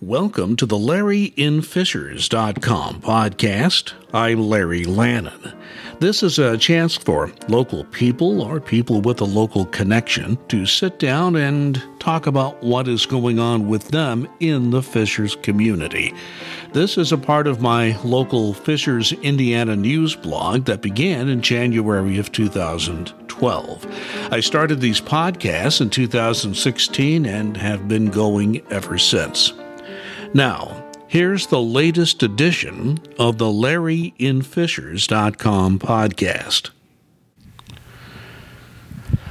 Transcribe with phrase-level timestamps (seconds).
[0.00, 3.94] Welcome to the LarryInFishers.com podcast.
[4.14, 5.52] I'm Larry Lannon.
[5.98, 11.00] This is a chance for local people or people with a local connection to sit
[11.00, 16.14] down and talk about what is going on with them in the Fishers community.
[16.72, 22.18] This is a part of my local Fishers, Indiana news blog that began in January
[22.18, 24.28] of 2012.
[24.30, 29.52] I started these podcasts in 2016 and have been going ever since.
[30.34, 36.70] Now, here's the latest edition of the LarryInFishers.com podcast.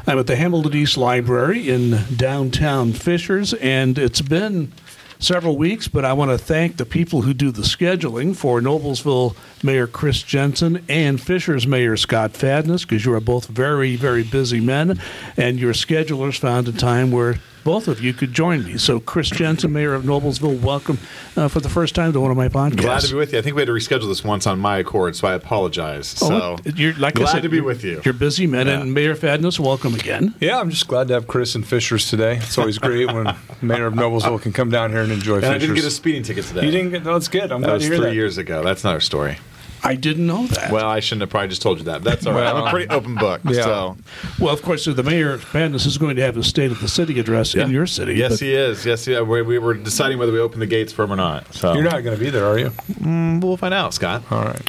[0.07, 4.71] I'm at the Hamilton East Library in downtown Fishers, and it's been
[5.19, 9.35] several weeks, but I want to thank the people who do the scheduling for Noblesville
[9.61, 14.61] Mayor Chris Jensen and Fishers Mayor Scott Fadness, because you are both very, very busy
[14.61, 14.99] men,
[15.35, 17.35] and your schedulers found a time where
[17.67, 18.77] both of you could join me.
[18.77, 20.97] So, Chris Jensen, Mayor of Noblesville, welcome
[21.35, 22.77] uh, for the first time to one of my podcasts.
[22.77, 23.39] Glad to be with you.
[23.39, 26.17] I think we had to reschedule this once on my accord, so I apologize.
[26.21, 28.01] Oh, so, you're, like glad I said, to be with you.
[28.05, 28.79] You're busy men, yeah.
[28.79, 30.33] and Mayor Fadness, welcome again.
[30.39, 32.37] Yeah, I'm just glad to have Chris and Fishers today.
[32.37, 35.35] It's always great when Mayor of Noblesville can come down here and enjoy.
[35.35, 35.55] And Fishers.
[35.55, 36.63] I didn't get a speeding ticket today.
[36.63, 37.03] You didn't get?
[37.03, 37.51] That's good.
[37.51, 38.15] I'm that glad was to hear three that.
[38.15, 38.63] years ago.
[38.63, 39.39] That's not another story.
[39.83, 40.71] I didn't know that.
[40.71, 42.03] Well, I shouldn't have probably just told you that.
[42.03, 42.47] That's all right.
[42.47, 43.41] I'm a pretty open book.
[43.45, 43.61] Yeah.
[43.63, 43.97] So.
[44.39, 47.19] Well, of course, the mayor Fadness is going to have a state of the city
[47.19, 47.65] address Yeah.
[47.65, 48.15] in your city.
[48.15, 48.85] Yes, but- he is.
[48.85, 49.21] Yes, yeah.
[49.21, 51.53] We, we were deciding whether we open the gates for him or not.
[51.53, 52.69] So You're not going to be there, are you?
[52.69, 54.23] Mm, we'll find out, Scott.
[54.31, 54.61] All right.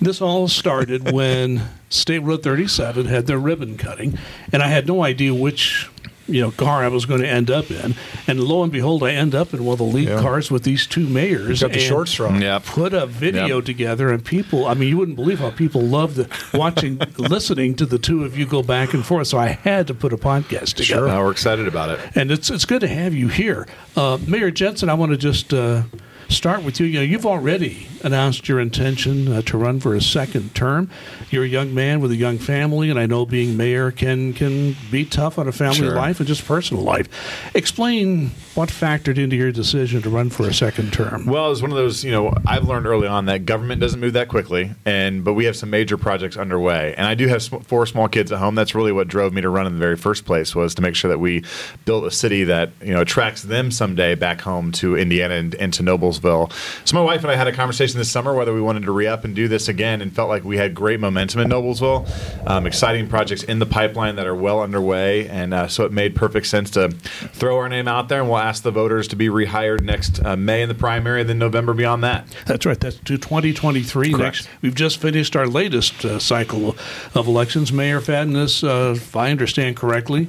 [0.00, 4.18] This all started when State Road 37 had their ribbon cutting,
[4.52, 5.88] and I had no idea which
[6.28, 7.94] you know car I was going to end up in.
[8.26, 10.20] And lo and behold, I end up in one of the lead Yeah.
[10.20, 11.60] cars with these two mayors.
[11.60, 12.36] Got the and short straw.
[12.36, 12.60] Yeah.
[12.64, 13.64] Put a video Yep.
[13.64, 18.24] together, and people—I mean, you wouldn't believe how people loved watching, listening to the two
[18.24, 19.28] of you go back and forth.
[19.28, 21.08] So I had to put a podcast together.
[21.08, 22.00] Uh, we're excited about it.
[22.14, 23.66] And it's it's good to have you here,
[23.96, 24.88] uh, Mayor Jensen.
[24.88, 25.82] I want to just uh,
[26.28, 26.86] start with you.
[26.86, 30.88] You know, you've already announced your intention uh, to run for a second term.
[31.30, 34.76] You're a young man with a young family, and I know being mayor can can
[34.90, 35.94] be tough on a family Sure.
[35.94, 37.08] life and just personal life.
[37.54, 41.26] Explain what factored into your decision to run for a second term.
[41.26, 44.12] Well, it's one of those, you know, I've learned early on that government doesn't move
[44.12, 47.56] that quickly, and but we have some major projects underway, and I do have sm-
[47.58, 48.54] four small kids at home.
[48.54, 50.94] That's really what drove me to run in the very first place was to make
[50.94, 51.44] sure that we
[51.84, 55.72] built a city that you know attracts them someday back home to Indiana and, and
[55.74, 56.52] to Noblesville.
[56.86, 59.06] So my wife and I had a conversation this summer whether we wanted to re
[59.06, 62.08] up and do this again, and felt like we had great momentum in Noblesville,
[62.48, 66.14] um, exciting projects in the pipeline that are well underway, and uh, so it made
[66.14, 69.28] perfect sense to throw our name out there, and we'll ask the voters to be
[69.28, 72.26] rehired next uh, May in the primary, and then November beyond that.
[72.46, 72.78] That's right.
[72.78, 74.12] That's to 2023.
[74.12, 74.22] Correct.
[74.22, 77.72] Next, we've just finished our latest uh, cycle of, of elections.
[77.72, 80.28] Mayor Fadness, uh, if I understand correctly,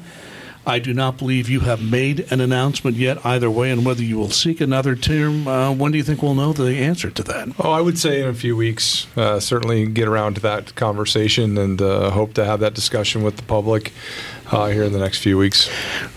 [0.68, 4.18] I do not believe you have made an announcement yet either way on whether you
[4.18, 5.48] will seek another term.
[5.48, 7.48] Uh, when do you think we'll know the answer to that?
[7.60, 11.58] Oh, I would say in a few weeks, uh, certainly get around to that conversation
[11.58, 13.94] and uh, hope to have that discussion with the public
[14.52, 15.70] uh, here in the next few weeks.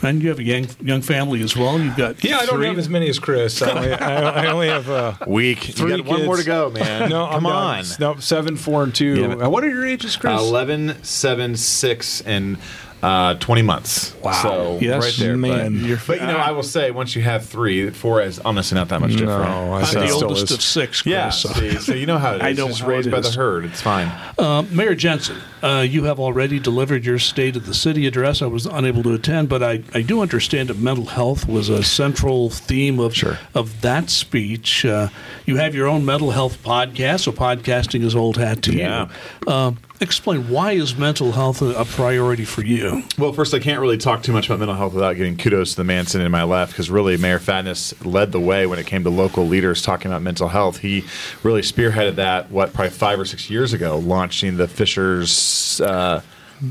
[0.03, 1.78] And you have a young young family as well.
[1.81, 3.62] You've got Yeah, I don't have as many as Chris.
[3.62, 5.59] I only, I, I only have uh, Week.
[5.61, 7.09] three you got one more to go, man.
[7.09, 7.84] No, I'm Come down- on.
[8.00, 9.15] No, seven, four, and two.
[9.21, 10.32] Yeah, Uh, what are your ages, Chris?
[10.41, 12.56] Uh, 11, 7, 6, and
[13.03, 14.15] uh, 20 months.
[14.22, 14.33] Wow.
[14.43, 15.37] So Yes, right there.
[15.37, 15.78] man.
[15.81, 18.75] But, You're- but, you know, I will say once you have three, four is honestly
[18.77, 19.44] not that much different.
[19.49, 21.03] No, I I'm think the oldest of six.
[21.03, 22.43] Chris, Yeah, so- see, so you know how it is.
[22.43, 23.65] I know Just how raised it by the herd.
[23.65, 24.11] It's fine.
[24.38, 28.43] Uh, Mayor Jensen, uh, you have already delivered your State of the City address.
[28.43, 31.82] I was unable to attend, but I, I do understand that mental health was a
[31.82, 33.38] central theme of Sure.
[33.55, 34.84] of that speech.
[34.84, 35.09] Uh,
[35.47, 39.09] you have your own mental health podcast, so podcasting is old hat to Yeah.
[39.47, 39.53] you.
[39.53, 43.03] Um, explain why is mental health a, priority for you?
[43.19, 45.77] Well, first, I can't really talk too much about mental health without giving kudos to
[45.77, 48.87] the man sitting to my left because really Mayor Fadness led the way when it
[48.87, 50.78] came to local leaders talking about mental health.
[50.78, 51.05] He
[51.43, 55.81] really spearheaded that, what, probably five or six years ago, launching the Fishers.
[55.81, 56.22] Uh,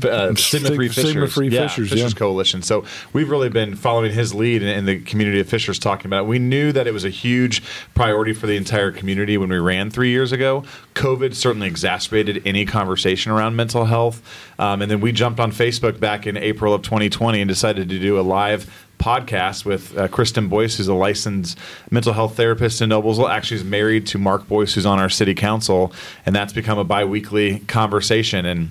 [0.02, 2.18] uh, Stigma Free Fishers, Stigma Free yeah, Fishers, Fishers yeah.
[2.18, 2.62] Coalition.
[2.62, 6.24] So we've really been following his lead in, in the community of Fishers, talking about.
[6.24, 6.28] It.
[6.28, 7.62] We knew that it was a huge
[7.94, 10.64] priority for the entire community when we ran three years ago.
[10.94, 14.22] COVID certainly exacerbated any conversation around mental health,
[14.58, 17.98] um, and then we jumped on Facebook back in April of 2020 and decided to
[17.98, 18.70] do a live
[19.00, 21.58] podcast with uh, Kristen Boice, who's a licensed
[21.90, 23.30] mental health therapist in Noblesville.
[23.30, 25.92] Actually, is married to Mark Boice, who's on our city council,
[26.26, 28.44] and that's become a biweekly conversation.
[28.46, 28.70] And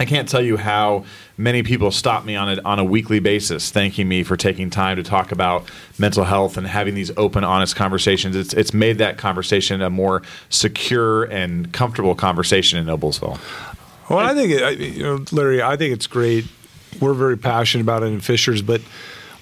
[0.00, 1.04] I can't tell you how
[1.36, 4.96] many people stop me on a, on a weekly basis thanking me for taking time
[4.96, 5.68] to talk about
[5.98, 8.36] mental health and having these open, honest conversations.
[8.36, 13.40] It's, it's made that conversation a more secure and comfortable conversation in Noblesville.
[14.08, 16.46] Well, I think, it, you know, Larry, I think it's great.
[17.00, 18.80] We're very passionate about it in Fishers, but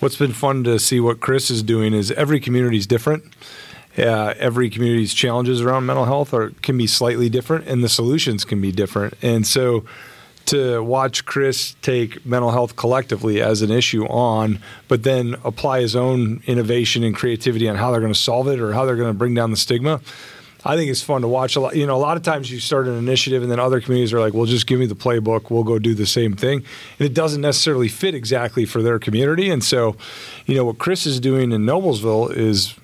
[0.00, 3.24] what's been fun to see what Chris is doing is every community is different.
[3.96, 8.44] Uh, every community's challenges around mental health are can be slightly different, and the solutions
[8.44, 9.14] can be different.
[9.22, 9.84] And so,
[10.46, 15.96] to watch Chris take mental health collectively as an issue on, but then apply his
[15.96, 19.10] own innovation and creativity on how they're going to solve it or how they're going
[19.10, 20.00] to bring down the stigma.
[20.64, 21.54] I think it's fun to watch.
[21.54, 23.80] A lot, you know, a lot of times you start an initiative and then other
[23.80, 25.48] communities are like, "Well, just give me the playbook.
[25.48, 26.64] We'll go do the same thing,"
[26.98, 29.48] and it doesn't necessarily fit exactly for their community.
[29.48, 29.96] And so,
[30.44, 32.74] you know, what Chris is doing in Noblesville is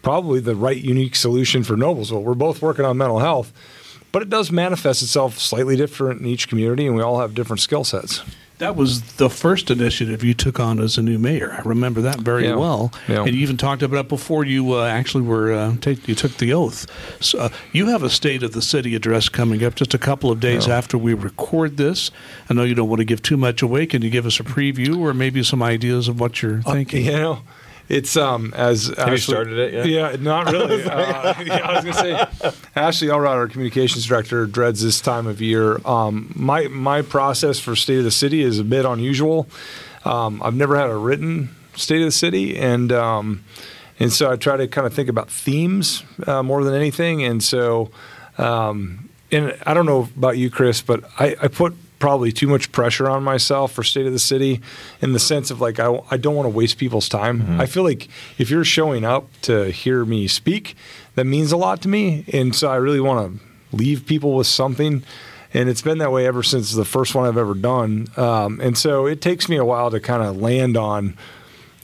[0.00, 2.22] probably the right unique solution for Noblesville.
[2.22, 3.52] We're both working on mental health,
[4.16, 7.60] but it does manifest itself slightly different in each community, and we all have different
[7.60, 8.22] skill sets.
[8.56, 11.52] That was the first initiative you took on as a new mayor.
[11.52, 12.54] I remember that very Yeah.
[12.56, 12.90] well.
[13.08, 13.24] Yeah.
[13.24, 16.38] And you even talked about it before you uh, actually were uh, take, you took
[16.38, 16.86] the oath.
[17.20, 20.30] So uh, you have a state of the city address coming up just a couple
[20.30, 20.78] of days Yeah.
[20.78, 22.10] after we record this.
[22.48, 23.84] I know you don't want to give too much away.
[23.84, 27.04] Can you give us a preview or maybe some ideas of what you're thinking?
[27.04, 27.38] You know,
[27.88, 29.86] it's um as Have you started it yet?
[29.86, 30.82] Yeah, not really.
[30.84, 35.40] uh, yeah, I was gonna say, Ashley Elrod, our communications director, dreads this time of
[35.40, 35.80] year.
[35.86, 39.48] Um, my my process for State of the City is a bit unusual.
[40.04, 43.44] Um, I've never had a written State of the City, and um,
[43.98, 47.22] and so I try to kind of think about themes uh, more than anything.
[47.24, 47.90] And so,
[48.38, 52.72] um, and I don't know about you, Chris, but I, I put probably too much
[52.72, 54.60] pressure on myself for state of the city
[55.00, 57.60] in the sense of like I, I don't want to waste people's time.
[57.60, 58.08] I feel like
[58.38, 60.74] if you're showing up to hear me speak,
[61.14, 64.46] that means a lot to me, and so I really want to leave people with
[64.46, 65.02] something.
[65.54, 68.08] And it's been that way ever since the first one I've ever done.
[68.16, 71.16] Um, and so it takes me a while to kind of land on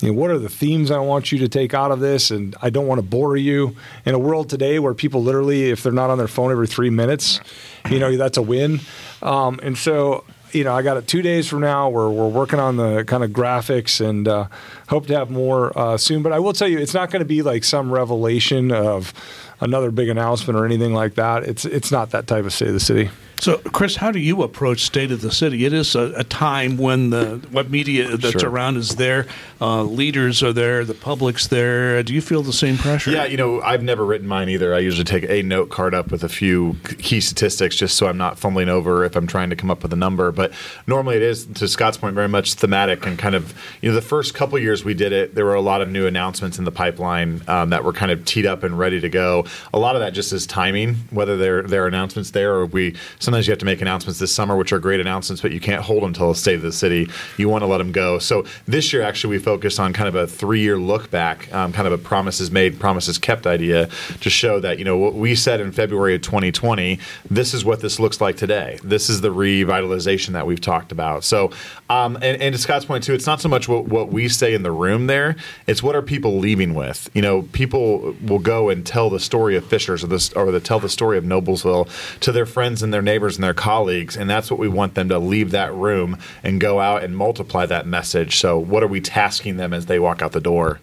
[0.03, 2.33] you know, what are the themes I want you to take out of this?
[2.33, 3.77] And I don't want to bore you.
[4.05, 6.91] In a world today where people literally, if they're not on their phone every three
[6.91, 7.41] minutes,
[7.89, 8.81] you know, that's a win.
[9.23, 11.89] Um, and so, you know, I got it two days from now.
[11.89, 14.49] We're, we're working on the kind of graphics and uh,
[14.89, 16.23] hope to have more uh, soon.
[16.23, 19.15] But I will tell you, it's not going to be like some revelation of
[19.61, 21.45] another big announcement or anything like that.
[21.45, 23.11] It's it's not that type of state of the city.
[23.43, 25.65] So, Chris, how do you approach state of the city?
[25.65, 28.49] It is a, a time when the what media that's Sure.
[28.49, 29.27] around is there,
[29.61, 32.05] uh, leaders are there, the public's there.
[32.05, 33.11] Do you feel the same pressure?
[33.11, 34.73] Yeah, you know, I've never written mine either.
[34.73, 38.17] I usually take a note card up with a few key statistics just so I'm
[38.17, 40.31] not fumbling over if I'm trying to come up with a number.
[40.31, 40.53] But
[40.87, 44.03] normally it is, to Scott's point, very much thematic and kind of, you know, the
[44.03, 46.71] first couple years we did it, there were a lot of new announcements in the
[46.71, 49.47] pipeline um, that were kind of teed up and ready to go.
[49.75, 52.95] A lot of that just is timing, whether there there are announcements there or we
[53.19, 55.83] sometimes you have to make announcements this summer, which are great announcements, but you can't
[55.83, 57.09] hold them until the state of the city.
[57.37, 58.19] You want to let them go.
[58.19, 61.73] So this year, actually, we focused on kind of a three year look back, um,
[61.73, 63.89] kind of a promises made, promises kept idea
[64.21, 66.99] to show that, you know, what we said in February of 2020,
[67.31, 68.79] this is what this looks like today.
[68.83, 71.25] This is the revitalization that we've talked about.
[71.25, 71.51] So,
[71.89, 74.55] um, and, and to Scott's point, too, it's not so much what, what we say
[74.55, 75.37] in the room there,
[75.67, 77.11] it's what are people leaving with.
[77.15, 80.61] You know, people will go and tell the story of Fishers or, this, or the,
[80.61, 81.89] tell the story of Noblesville
[82.21, 85.09] to their friends and their neighbors and their colleagues, and that's what we want them
[85.09, 88.39] to leave that room and go out and multiply that message.
[88.39, 90.81] So, what are we tasking them as they walk out the door?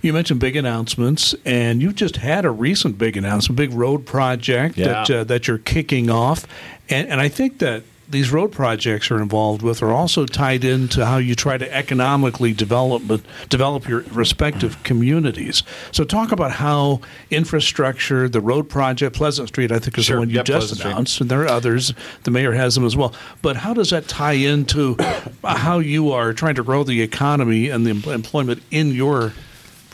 [0.00, 4.76] You mentioned big announcements, and you just had a recent big announcement, big road project
[4.76, 6.46] that uh, that you're kicking off,
[6.88, 11.04] and, and I think that these road projects are involved with are also tied into
[11.04, 13.02] how you try to economically develop
[13.48, 15.62] develop your respective communities.
[15.92, 17.00] So talk about how
[17.30, 20.16] infrastructure, the road project, Pleasant Street, I think is Sure.
[20.16, 20.90] the one you Yep, just Pleasant Street.
[20.90, 21.92] announced, and there are others.
[22.24, 23.12] The mayor has them as well.
[23.42, 24.96] But how does that tie into
[25.44, 29.32] how you are trying to grow the economy and the employment in your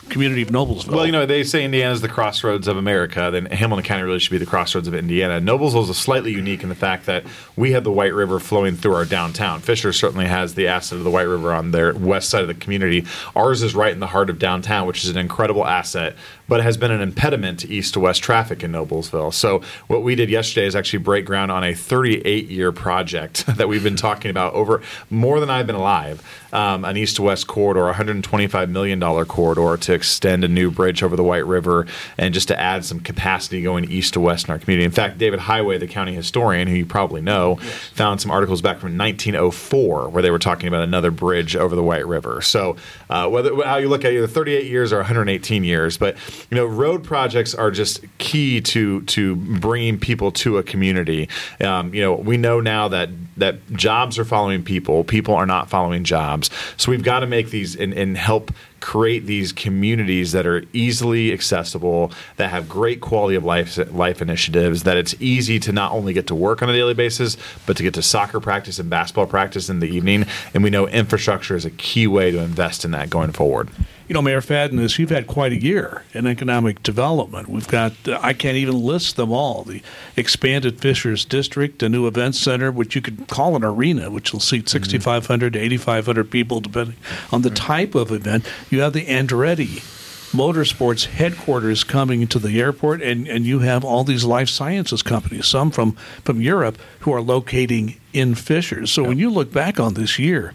[0.09, 0.91] community of Noblesville?
[0.91, 3.29] Well, you know, they say Indiana is the crossroads of America.
[3.31, 5.39] Then Hamilton County really should be the crossroads of Indiana.
[5.39, 7.23] Noblesville is slightly unique in the fact that
[7.55, 9.61] we have the White River flowing through our downtown.
[9.61, 12.53] Fisher certainly has the asset of the White River on their west side of the
[12.53, 13.05] community.
[13.35, 16.15] Ours is right in the heart of downtown, which is an incredible asset,
[16.47, 19.33] but has been an impediment to east to west traffic in Noblesville.
[19.33, 23.67] So what we did yesterday is actually break ground on a 38 year project that
[23.67, 26.23] we've been talking about over more than I've been alive.
[26.53, 31.15] Um, an east to west corridor, $125 million corridor to extend a new bridge over
[31.17, 31.85] the White River
[32.17, 34.85] and just to add some capacity going east to west in our community.
[34.85, 37.57] In fact, David Heighway, the county historian, who you probably know,
[37.93, 41.83] found some articles back from 1904 where they were talking about another bridge over the
[41.83, 42.41] White River.
[42.41, 42.77] So,
[43.09, 46.15] uh, whether how you look at it, either 38 years or 118 years, but
[46.49, 51.29] you know, road projects are just key to to bringing people to a community.
[51.61, 55.69] Um, you know, we know now that that jobs are following people, people are not
[55.69, 56.49] following jobs.
[56.77, 61.33] So we've got to make these and, and help create these communities that are easily
[61.33, 66.13] accessible, that have great quality of life life initiatives, that it's easy to not only
[66.13, 69.25] get to work on a daily basis, but to get to soccer practice and basketball
[69.25, 70.25] practice in the evening.
[70.53, 73.69] And we know infrastructure is a key way to invest in that going forward.
[74.07, 77.49] You know, Mayor Fadden, is you've had quite a year in economic development.
[77.49, 79.63] We've got, uh, I can't even list them all.
[79.63, 79.81] The
[80.15, 84.39] expanded Fishers District, a new event center, which you could call an arena, which will
[84.39, 86.97] seat 6,500 to 8,500 people, depending
[87.31, 88.45] on the type of event.
[88.69, 89.83] You have the Andretti
[90.31, 95.47] Motorsports headquarters coming to the airport, and, and you have all these life sciences companies,
[95.47, 95.93] some from,
[96.23, 98.91] from Europe, who are locating in Fishers.
[98.91, 100.53] So when you look back on this year,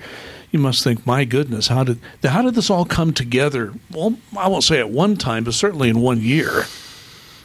[0.50, 3.72] you must think, my goodness, how did how did this all come together?
[3.90, 6.64] Well, I won't say at one time, but certainly in one year.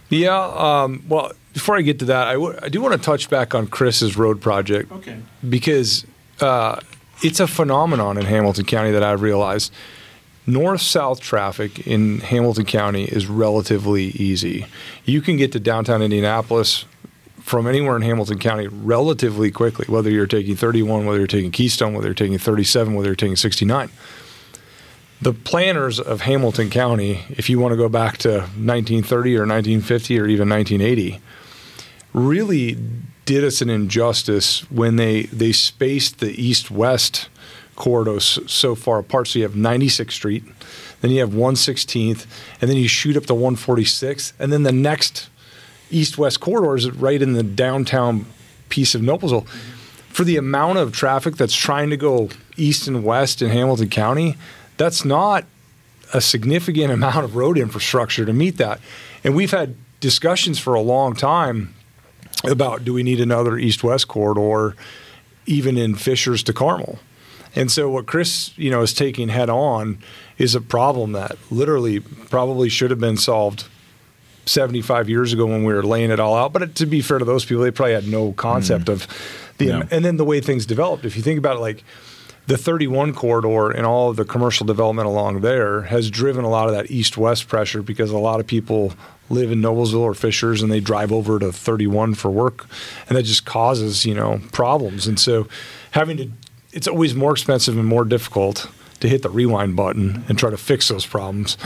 [0.10, 0.38] Yeah.
[0.38, 3.56] Um, well, before I get to that, I, w- I do want to touch back
[3.56, 4.92] on Chris's road project.
[4.92, 5.18] Okay.
[5.48, 6.06] Because
[6.42, 6.80] uh,
[7.24, 9.74] it's a phenomenon in Hamilton County that I've realized.
[10.48, 14.68] North south traffic in Hamilton County is relatively easy.
[15.04, 16.86] You can get to downtown Indianapolis
[17.46, 21.94] from anywhere in Hamilton County relatively quickly, whether you're taking 31, whether you're taking Keystone,
[21.94, 23.92] whether you're taking 37, whether you're taking 69.
[25.22, 30.20] The planners of Hamilton County, if you want to go back to 1930 or 1950
[30.20, 31.22] or even 1980,
[32.14, 32.80] really
[33.26, 37.30] did us an injustice when they, they spaced the east west
[37.76, 39.28] corridors so far apart.
[39.28, 40.44] So you have 96th Street,
[41.02, 42.26] then you have 116th,
[42.60, 45.30] and then you shoot up to 146th, and then the next
[45.92, 48.26] east west corridors right in the downtown
[48.70, 49.48] piece of Noblesville.
[50.10, 54.38] For the amount of traffic that's trying to go east and west in Hamilton County,
[54.78, 55.46] that's not
[56.14, 58.80] a significant amount of road infrastructure to meet that.
[59.24, 61.74] And we've had discussions for a long time
[62.44, 64.76] about do we need another east west corridor
[65.46, 67.00] even in Fishers to Carmel.
[67.56, 70.00] And so what Chris, you know, is taking head on
[70.38, 73.66] is a problem that literally probably should have been solved
[74.46, 76.54] 75 years ago when we were laying it all out.
[76.54, 78.94] But to be fair to those people, they probably had no concept mm.
[78.94, 79.08] of
[79.58, 79.84] the yeah.
[79.92, 81.06] and then the way things developed.
[81.06, 81.84] If you think about it, like
[82.48, 86.68] the 31 corridor and all of the commercial development along there has driven a lot
[86.68, 88.94] of that east-west pressure because a lot of people
[89.30, 92.68] live in Noblesville or Fishers and they drive over to 31 for work,
[93.08, 95.08] and that just causes you know problems.
[95.08, 95.48] And so
[95.92, 96.30] having to,
[96.72, 100.58] it's always more expensive and more difficult to hit the rewind button and try to
[100.58, 101.58] fix those problems.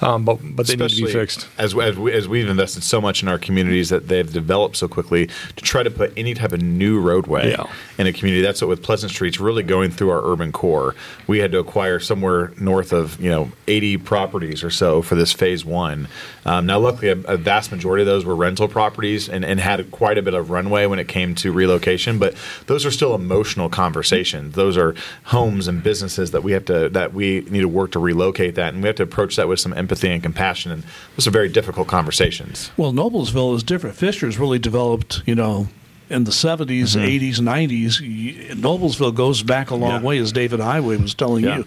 [0.00, 1.48] Um, but but they Especially need to be fixed.
[1.58, 4.88] As as, we, as we've invested so much in our communities that they've developed so
[4.88, 7.66] quickly to try to put any type of new roadway yeah.
[7.98, 8.42] in a community.
[8.42, 10.94] That's what with Pleasant Street's really going through our urban core.
[11.26, 15.32] We had to acquire somewhere north of you know 80 properties or so for this
[15.32, 16.08] phase one.
[16.44, 19.90] Um, now, luckily, a, a, vast majority of those were rental properties and, and had
[19.90, 22.18] quite a bit of runway when it came to relocation.
[22.18, 22.34] But
[22.66, 24.54] those are still emotional conversations.
[24.54, 27.98] Those are homes and businesses that we have to that we need to work to
[27.98, 30.72] relocate that, and we have to approach that with some empathy and compassion.
[30.72, 30.84] And
[31.16, 32.70] those are very difficult conversations.
[32.76, 33.96] Well, Noblesville is different.
[33.96, 35.68] Fishers really developed, you know,
[36.10, 37.00] in the 70s, mm-hmm.
[37.00, 38.50] 80s, 90s.
[38.54, 40.02] Noblesville goes back a long yeah.
[40.02, 41.58] way, as David Heighway was telling yeah.
[41.58, 41.66] you.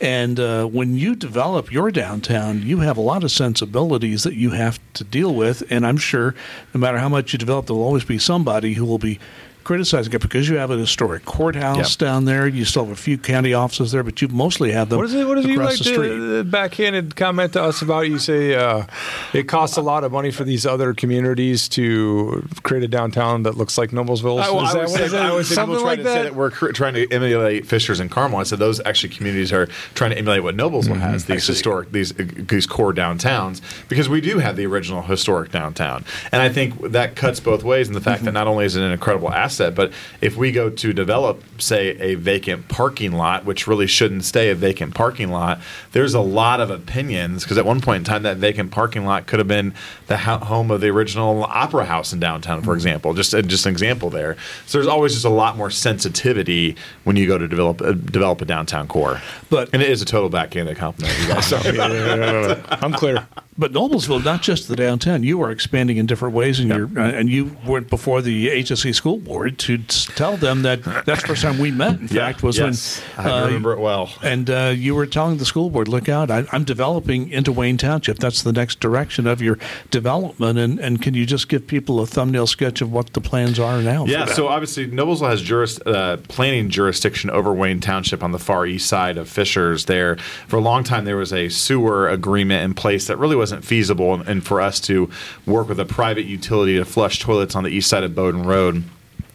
[0.00, 4.50] And uh, when you develop your downtown, you have a lot of sensibilities that you
[4.50, 5.62] have to deal with.
[5.70, 6.34] And I'm sure
[6.72, 9.18] no matter how much you develop, there will always be somebody who will be
[9.64, 11.98] criticizing it because you have a historic courthouse yep.
[11.98, 12.46] down there.
[12.46, 14.98] You still have a few county offices there, but you mostly have them.
[14.98, 15.26] What is it?
[15.26, 18.02] What is you like to backhanded comment to us about?
[18.02, 18.84] You say uh,
[19.32, 23.56] it costs a lot of money for these other communities to create a downtown that
[23.56, 24.42] looks like Noblesville.
[24.42, 26.24] I, I, would say, I would say something like that.
[26.24, 26.34] that.
[26.34, 28.40] we're trying to emulate Fishers and Carmel.
[28.40, 31.00] I said those actually communities are trying to emulate what Noblesville mm-hmm.
[31.00, 31.26] has.
[31.26, 36.42] These historic, these these core downtowns, because we do have the original historic downtown, and
[36.42, 37.88] I think that cuts both ways.
[37.88, 38.26] In the fact mm-hmm.
[38.26, 39.74] that not only is it an incredible asset asset.
[39.74, 44.50] But if we go to develop, say, a vacant parking lot, which really shouldn't stay
[44.50, 45.60] a vacant parking lot,
[45.92, 49.26] there's a lot of opinions because at one point in time, that vacant parking lot
[49.26, 49.74] could have been
[50.06, 52.76] the home of the original opera house in downtown, for mm-hmm.
[52.76, 53.14] example.
[53.14, 54.36] Just uh, just an example there.
[54.66, 58.40] So there's always just a lot more sensitivity when you go to develop uh, develop
[58.40, 59.20] a downtown core.
[59.50, 61.18] But and it is a total backhanded compliment.
[61.20, 61.52] You guys.
[62.82, 63.26] I'm clear.
[63.58, 67.02] But Noblesville, not just the downtown, you are expanding in different ways, and you uh,
[67.02, 71.42] and you went before the HSE school board to tell them that that's the first
[71.42, 72.00] time we met.
[72.00, 74.10] In yeah, fact, was yes, when I uh, remember it well.
[74.22, 76.30] And uh, you were telling the school board, "Look out!
[76.30, 78.18] I, am developing into Wayne Township.
[78.18, 79.58] That's the next direction of your
[79.90, 83.58] development." And and can you just give people a thumbnail sketch of what the plans
[83.58, 84.06] are now?
[84.06, 84.24] Yeah.
[84.24, 88.86] So obviously, Noblesville has juris, uh, planning jurisdiction over Wayne Township on the far east
[88.86, 89.84] side of Fishers.
[89.84, 90.16] There,
[90.48, 94.14] for a long time, there was a sewer agreement in place that really wasn't feasible,
[94.14, 95.10] and, and for us to
[95.46, 98.84] work with a private utility to flush toilets on the east side of Boden Road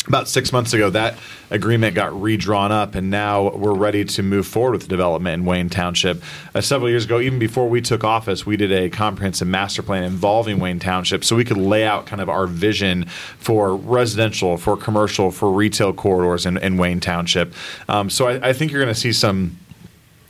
[0.08, 1.18] about six months ago, that
[1.52, 5.68] agreement got redrawn up, and now we're ready to move forward with development in Wayne
[5.68, 6.24] Township.
[6.56, 10.06] Uh, several years ago, even before we took office, we did a comprehensive master plan
[10.06, 13.04] involving Wayne Township so we could lay out kind of our vision
[13.40, 17.54] for residential, for commercial, for retail corridors in, in Wayne Township.
[17.90, 19.58] Um, so I, I think you're going to see some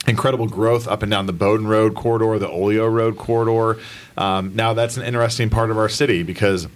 [0.08, 3.80] incredible growth up and down the Boden Road corridor, the Olio Road corridor.
[4.16, 6.68] Um, now, that's an interesting part of our city because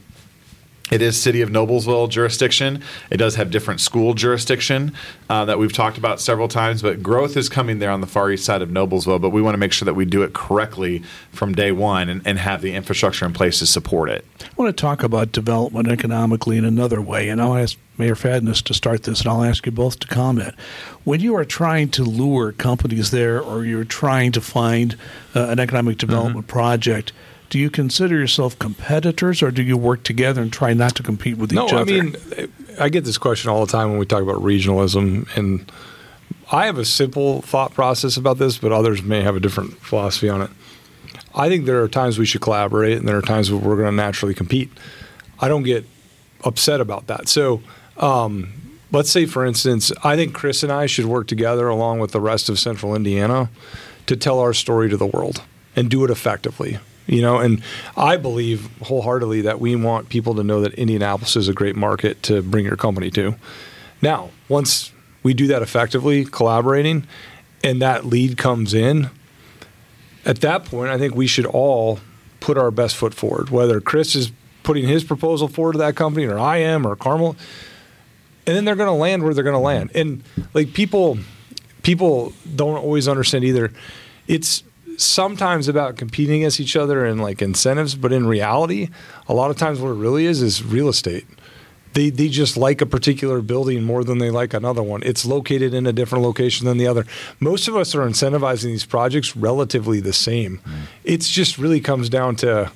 [0.91, 2.83] it is City of Noblesville jurisdiction.
[3.09, 4.93] It does have different school jurisdiction
[5.29, 8.29] uh, that we've talked about several times, but growth is coming there on the far
[8.29, 9.21] east side of Noblesville.
[9.21, 12.21] But we want to make sure that we do it correctly from day one and,
[12.25, 14.25] and have the infrastructure in place to support it.
[14.41, 18.61] I want to talk about development economically in another way, and I'll ask Mayor Fadness
[18.63, 20.55] to start this, and I'll ask you both to comment.
[21.05, 24.97] When you are trying to lure companies there, or you're trying to find
[25.35, 26.51] uh, an economic development mm-hmm.
[26.51, 27.13] project,
[27.51, 31.37] do you consider yourself competitors or do you work together and try not to compete
[31.37, 31.91] with no, each other?
[31.91, 35.27] No, I mean, I get this question all the time when we talk about regionalism,
[35.35, 35.69] and
[36.49, 40.29] I have a simple thought process about this, but others may have a different philosophy
[40.29, 40.49] on it.
[41.35, 43.89] I think there are times we should collaborate, and there are times where we're going
[43.89, 44.71] to naturally compete.
[45.41, 45.85] I don't get
[46.45, 47.27] upset about that.
[47.27, 47.61] So,
[47.97, 48.53] um,
[48.93, 52.21] let's say, for instance, I think Chris and I should work together along with the
[52.21, 53.49] rest of Central Indiana
[54.05, 55.43] to tell our story to the world
[55.75, 57.61] and do it effectively you know and
[57.97, 62.21] i believe wholeheartedly that we want people to know that indianapolis is a great market
[62.23, 63.35] to bring your company to.
[64.01, 64.91] Now once
[65.23, 67.05] we do that effectively collaborating
[67.63, 69.09] and that lead comes in
[70.25, 71.99] at that point i think we should all
[72.39, 73.49] put our best foot forward.
[73.49, 74.31] Whether chris is
[74.63, 77.35] putting his proposal forward to that company or i am or carmel
[78.45, 79.91] and then they're going to land where they're going to land.
[79.93, 81.17] And like people
[81.83, 83.71] people don't always understand either.
[84.27, 84.63] It's
[84.97, 88.89] sometimes about competing against each other and like incentives, but in reality,
[89.27, 91.25] a lot of times what it really is is real estate.
[91.93, 95.03] They, they just like a particular building more than they like another one.
[95.03, 97.05] It's located in a different location than the other.
[97.41, 100.59] Most of us are incentivizing these projects relatively the same.
[100.59, 100.71] Mm.
[101.03, 102.71] It just really comes down to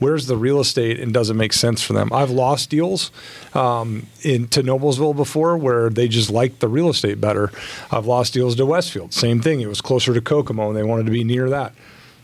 [0.00, 2.12] where's the real estate and does it make sense for them?
[2.12, 3.12] I've lost deals
[3.54, 7.52] um, in to Noblesville before where they just liked the real estate better.
[7.92, 9.14] I've lost deals to Westfield.
[9.14, 9.60] Same thing.
[9.60, 11.72] It was closer to Kokomo and they wanted to be near that.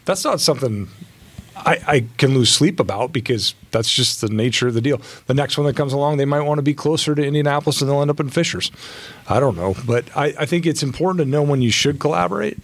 [0.04, 0.88] That's not something
[1.66, 5.00] I, I, can lose sleep about because that's just the nature of the deal.
[5.26, 7.90] The next one that comes along, they might want to be closer to Indianapolis and
[7.90, 8.70] they'll end up in Fishers.
[9.28, 9.74] I don't know.
[9.84, 12.58] But I, I think it's important to know when you should collaborate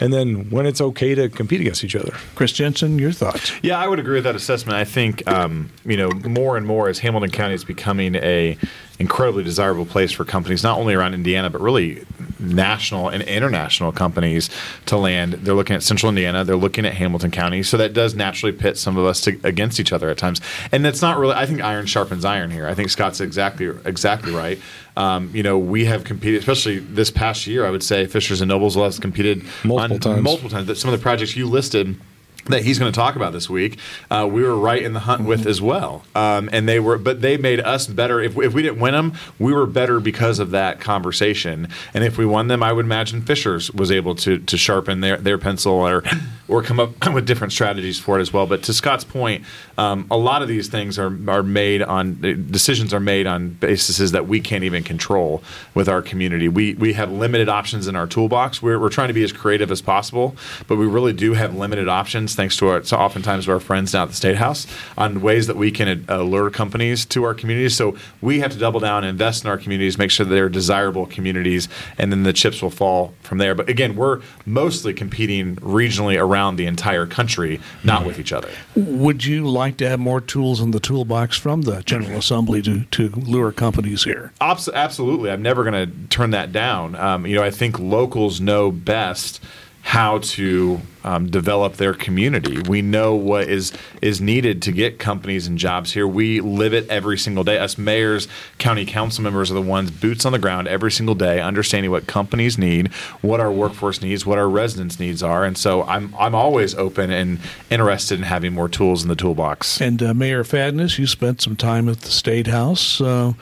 [0.00, 2.12] and then when it's okay to compete against each other.
[2.34, 3.52] Chris Jensen, your thoughts?
[3.62, 4.76] Yeah, I would agree with that assessment.
[4.76, 8.56] I think um, you know more and more as Hamilton County is becoming a
[8.98, 12.04] incredibly desirable place for companies, not only around Indiana but really
[12.40, 14.50] national and international companies
[14.86, 15.34] to land.
[15.34, 16.44] They're looking at Central Indiana.
[16.44, 17.62] They're looking at Hamilton County.
[17.62, 20.40] So that does naturally pit some of us to, against each other at times.
[20.72, 21.34] And that's not really.
[21.34, 22.66] I think iron sharpens iron here.
[22.66, 24.58] I think Scott's exactly exactly right.
[24.96, 27.64] Um, you know, we have competed, especially this past year.
[27.64, 30.22] I would say Fishers and Nobles has competed multiple times.
[30.22, 30.66] Multiple times.
[30.66, 31.96] That some of the projects you listed
[32.46, 33.78] that he's going to talk about this week,
[34.10, 36.04] uh, we were right in the hunt with as well.
[36.14, 38.20] Um, and they were, but they made us better.
[38.20, 41.68] If, if we didn't win them, we were better because of that conversation.
[41.92, 45.16] And if we won them, I would imagine Fishers was able to to sharpen their,
[45.18, 46.02] their pencil or
[46.48, 48.46] or come up with different strategies for it as well.
[48.46, 49.44] But to Scott's point,
[49.78, 54.12] um, a lot of these things are are made on decisions are made on bases
[54.12, 55.42] that we can't even control
[55.74, 56.48] with our community.
[56.48, 58.60] We we have limited options in our toolbox.
[58.60, 60.36] We're, we're trying to be as creative as possible,
[60.66, 63.92] but we really do have limited options thanks to our, so oftentimes to our friends
[63.92, 67.76] down at the State House on ways that we can allure companies to our communities.
[67.76, 71.06] So we have to double down and invest in our communities, make sure they're desirable
[71.06, 73.54] communities, and then the chips will fall from there.
[73.54, 78.48] But again, we're mostly competing regionally around the entire country, not with each other.
[78.74, 82.84] Would you like to have more tools in the toolbox from the General Assembly to,
[82.84, 84.32] to lure companies here?
[84.40, 85.30] Absolutely.
[85.30, 86.94] I'm never going to turn that down.
[86.96, 89.40] Um, you know, I think locals know best
[89.88, 92.60] how to um, develop their community.
[92.68, 93.72] We know what is
[94.02, 96.06] is needed to get companies and jobs here.
[96.06, 97.56] We live it every single day.
[97.56, 101.40] Us mayors, county council members are the ones boots on the ground every single day,
[101.40, 102.88] understanding what companies need,
[103.22, 105.46] what our workforce needs, what our residents' needs are.
[105.46, 107.38] And so I'm I'm always open and
[107.70, 109.80] interested in having more tools in the toolbox.
[109.80, 113.00] And uh, Mayor Fadness, you spent some time at the State House.
[113.00, 113.32] Uh,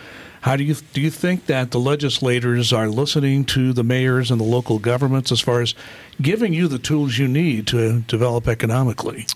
[0.47, 4.41] how do you do you think that the legislators are listening to the mayors and
[4.41, 5.75] the local governments as far as
[6.23, 9.27] giving you the tools you need to develop economically?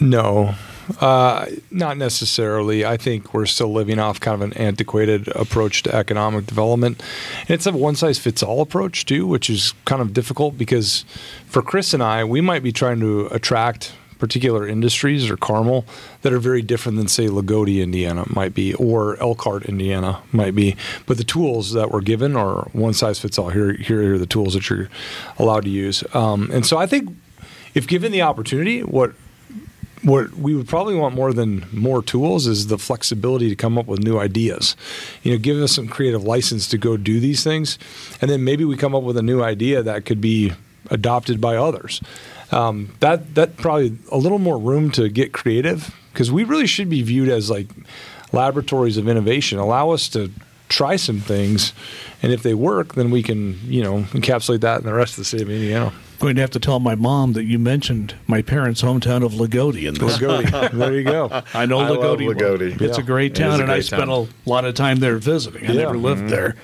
[0.00, 0.56] No,
[1.00, 2.84] uh, not necessarily.
[2.84, 7.00] I think we're still living off kind of an antiquated approach to economic development.
[7.42, 11.04] And it's a one size fits all approach, too, which is kind of difficult because
[11.46, 15.84] for Chris and I, we might be trying to attract particular industries or Carmel
[16.22, 20.76] that are very different than say Lagodi, Indiana might be, or Elkhart, Indiana might be.
[21.06, 23.50] But the tools that we're given are one size fits all.
[23.50, 24.88] Here, here are the tools that you're
[25.38, 26.02] allowed to use.
[26.14, 27.16] Um, and so I think
[27.74, 29.12] if given the opportunity, what
[30.02, 33.86] what we would probably want more than more tools is the flexibility to come up
[33.86, 34.76] with new ideas.
[35.22, 37.78] You know, give us some creative license to go do these things,
[38.20, 40.52] and then maybe we come up with a new idea that could be
[40.90, 42.00] adopted by others.
[42.50, 46.88] Um, that that probably a little more room to get creative because we really should
[46.88, 47.68] be viewed as like
[48.32, 49.58] laboratories of innovation.
[49.58, 50.30] Allow us to
[50.68, 51.72] try some things,
[52.22, 55.18] and if they work, then we can you know encapsulate that in the rest of
[55.18, 58.42] the state of Indiana going to have to tell my mom that you mentioned my
[58.42, 59.86] parents' hometown of Lagodi.
[59.86, 60.18] In this.
[60.18, 60.70] Lagodi.
[60.72, 61.42] there you go.
[61.54, 62.34] I know I Lagodi.
[62.34, 62.80] Lagodi.
[62.80, 63.02] It's yeah.
[63.02, 65.66] a great town, a and I spent a lot of time there visiting.
[65.66, 65.82] I yeah.
[65.82, 66.30] never lived mm-hmm.
[66.30, 66.56] there.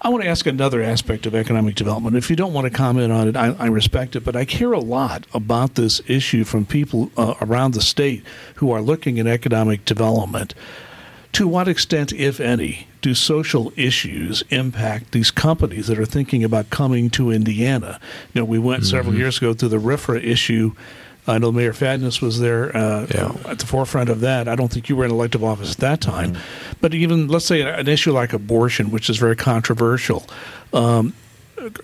[0.00, 2.16] I want to ask another aspect of economic development.
[2.16, 4.72] If you don't want to comment on it, I, I respect it, but I care
[4.72, 8.22] a lot about this issue from people uh, around the state
[8.56, 10.54] who are looking at economic development.
[11.32, 16.70] To what extent, if any, do social issues impact these companies that are thinking about
[16.70, 18.00] coming to Indiana?
[18.32, 18.90] You know, we went mm-hmm.
[18.90, 20.72] several years ago through the RFRA issue.
[21.28, 23.34] I know Mayor Fadness was there uh, yeah.
[23.44, 24.48] at the forefront of that.
[24.48, 26.32] I don't think you were in elective office at that time.
[26.32, 26.76] Mm-hmm.
[26.80, 30.26] But even, let's say, an issue like abortion, which is very controversial,
[30.72, 31.14] um,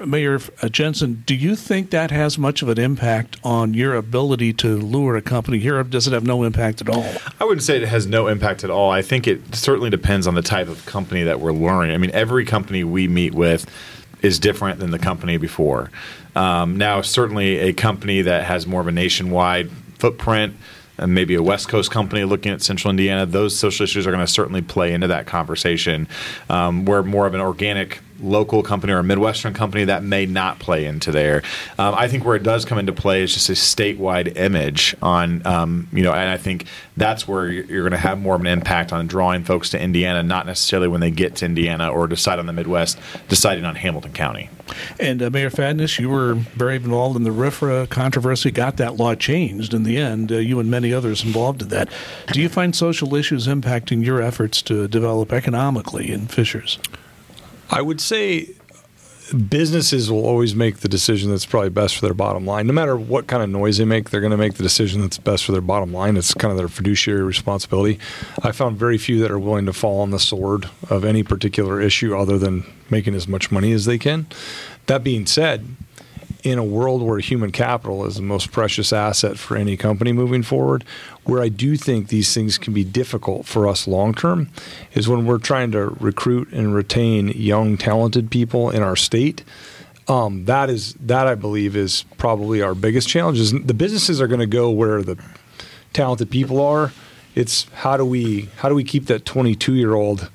[0.04, 0.38] Mayor
[0.70, 5.16] Jensen, do you think that has much of an impact on your ability to lure
[5.16, 7.06] a company here, or does it have no impact at all?
[7.40, 8.90] I wouldn't say it has no impact at all.
[8.90, 11.90] I think it certainly depends on the type of company that we're luring.
[11.90, 13.68] I mean, every company we meet with
[14.22, 15.90] is different than the company before.
[16.34, 20.56] Um, now, certainly a company that has more of a nationwide footprint–
[20.98, 24.24] and maybe a West Coast company looking at Central Indiana, those social issues are going
[24.24, 26.06] to certainly play into that conversation.
[26.48, 30.58] Um, where more of an organic local company or a Midwestern company that may not
[30.58, 31.42] play into there.
[31.78, 35.46] Um, I think where it does come into play is just a statewide image on,
[35.46, 38.46] um, you know, and I think that's where you're going to have more of an
[38.46, 42.38] impact on drawing folks to Indiana, not necessarily when they get to Indiana or decide
[42.38, 42.98] on the Midwest,
[43.28, 44.48] deciding on Hamilton County.
[44.98, 49.14] And uh, Mayor Fadness, you were very involved in the RFRA controversy, got that law
[49.14, 51.90] changed in the end, uh, you and many others involved in that.
[52.32, 56.78] Do you find social issues impacting your efforts to develop economically in Fishers?
[57.70, 58.54] I would say
[59.48, 62.66] businesses will always make the decision that's probably best for their bottom line.
[62.66, 65.18] No matter what kind of noise they make, they're going to make the decision that's
[65.18, 66.16] best for their bottom line.
[66.16, 67.98] It's kind of their fiduciary responsibility.
[68.42, 71.80] I found very few that are willing to fall on the sword of any particular
[71.80, 74.26] issue other than making as much money as they can.
[74.86, 75.66] That being said,
[76.44, 80.42] in a world where human capital is the most precious asset for any company moving
[80.42, 80.84] forward,
[81.24, 84.50] where I do think these things can be difficult for us long term
[84.92, 89.42] is when we're trying to recruit and retain young, talented people in our state.
[90.06, 93.40] Um, that is that I believe is probably our biggest challenge.
[93.40, 95.18] Is the businesses are going to go where the
[95.94, 96.92] talented people are.
[97.34, 100.30] It's how do we how do we keep that 22 year old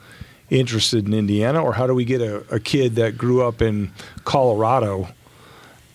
[0.50, 3.91] interested in Indiana, or how do we get a, a kid that grew up in
[4.24, 5.10] Colorado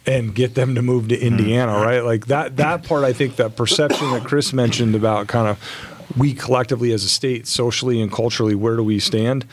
[0.06, 1.82] and get them to move to Indiana, mm-hmm.
[1.82, 2.04] right?
[2.04, 5.58] Like that that part I think that perception that Chris mentioned about kind of
[6.16, 9.46] we collectively as a state, socially and culturally, where do we stand?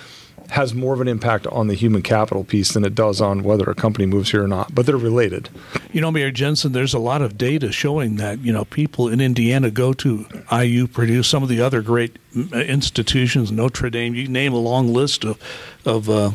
[0.51, 3.63] has more of an impact on the human capital piece than it does on whether
[3.69, 5.47] a company moves here or not, but they're related.
[5.93, 9.21] You know, Mayor Jensen, there's a lot of data showing that, you know, people in
[9.21, 12.17] Indiana go to IU, Purdue, some of the other great
[12.53, 15.41] institutions, Notre Dame, you name a long list of,
[15.85, 16.31] of uh,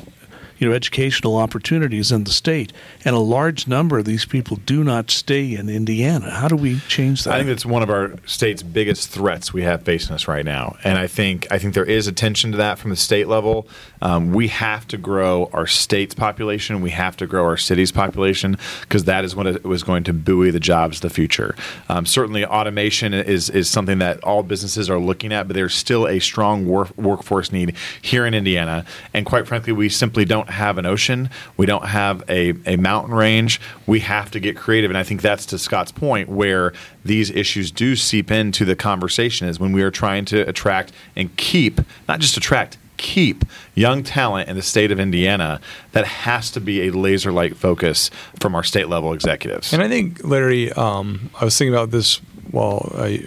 [0.59, 2.73] you know educational opportunities in the state,
[3.05, 6.31] and a large number of these people do not stay in Indiana.
[6.31, 7.35] How do we change that?
[7.35, 10.77] I think it's one of our state's biggest threats we have facing us right now,
[10.85, 13.69] and I think I think there is attention to that from the state level.
[14.03, 16.81] Um, we have to grow our state's population.
[16.81, 20.51] We have to grow our city's population because that is what was going to buoy
[20.51, 21.55] the jobs of the future.
[21.89, 26.07] Um, certainly, automation is is something that all businesses are looking at, but there's still
[26.07, 30.55] a strong work, workforce need here in Indiana, and quite frankly, we simply don't don't
[30.55, 33.61] have an ocean, we don't have a, a mountain range.
[33.87, 34.91] We have to get creative.
[34.91, 36.73] And I think that's to Scott's point where
[37.05, 41.35] these issues do seep into the conversation is when we are trying to attract and
[41.37, 45.61] keep, not just attract, keep young talent in the state of Indiana,
[45.93, 49.73] that has to be a laser like focus from our state level executives.
[49.73, 52.17] And I think, Larry, um, I was thinking about this
[52.51, 53.23] while I,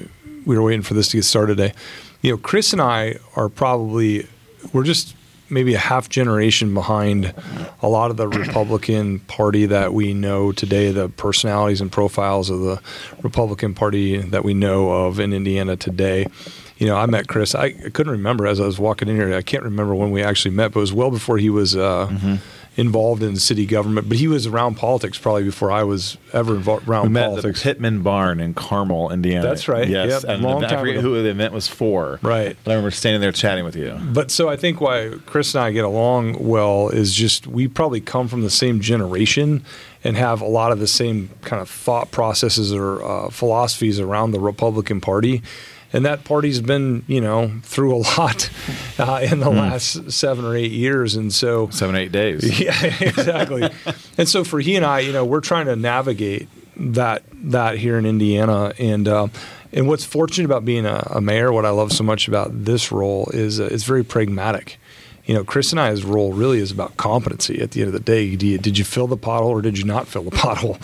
[0.46, 1.74] we were waiting for this to get started today.
[2.22, 4.28] You know, Chris and I are probably,
[4.74, 5.16] we're just
[5.50, 7.34] maybe a half generation behind
[7.82, 12.60] a lot of the Republican Party that we know today, the personalities and profiles of
[12.62, 12.82] the
[13.22, 16.28] Republican Party that we know of in Indiana today.
[16.78, 17.56] You know, I met Chris.
[17.56, 19.34] I, couldn't remember as I was walking in here.
[19.34, 22.08] I can't remember when we actually met, but it was well before he was uh,
[22.08, 22.36] mm-hmm.
[22.80, 24.08] Involved in city government.
[24.08, 27.30] But he was around politics probably before I was ever involved We around met at
[27.30, 27.64] the politics.
[27.64, 29.42] Pittman Barn in Carmel, Indiana.
[29.48, 29.88] That's right.
[29.88, 30.32] Yes, Yep.
[30.36, 31.02] and Long the, I time forget ago.
[31.10, 32.20] who the event was for.
[32.22, 32.56] Right.
[32.64, 33.98] But I remember standing there chatting with you.
[34.14, 38.02] But so I think why Chris and I get along well is just we probably
[38.02, 39.64] come from the same generation
[40.04, 44.32] and have a lot of the same kind of thought processes or uh, philosophies around
[44.32, 45.42] the Republican Party.
[45.92, 48.50] And that party's been, you know, through a lot
[49.00, 51.16] uh, in the last seven or eight years.
[51.16, 52.60] And so Seven, eight days.
[52.62, 53.70] yeah, exactly.
[54.18, 56.48] and so for he and I, you know, we're trying to navigate
[56.80, 59.28] that that here in Indiana, and uh,
[59.74, 62.92] and what's fortunate about being a, a mayor, what I love so much about this
[62.92, 64.80] role is uh, it's very pragmatic.
[65.26, 67.62] You know, Chris and I's role really is about competency.
[67.62, 69.84] At the end of the day, you, did you fill the pothole or did you
[69.84, 70.80] not fill the pothole?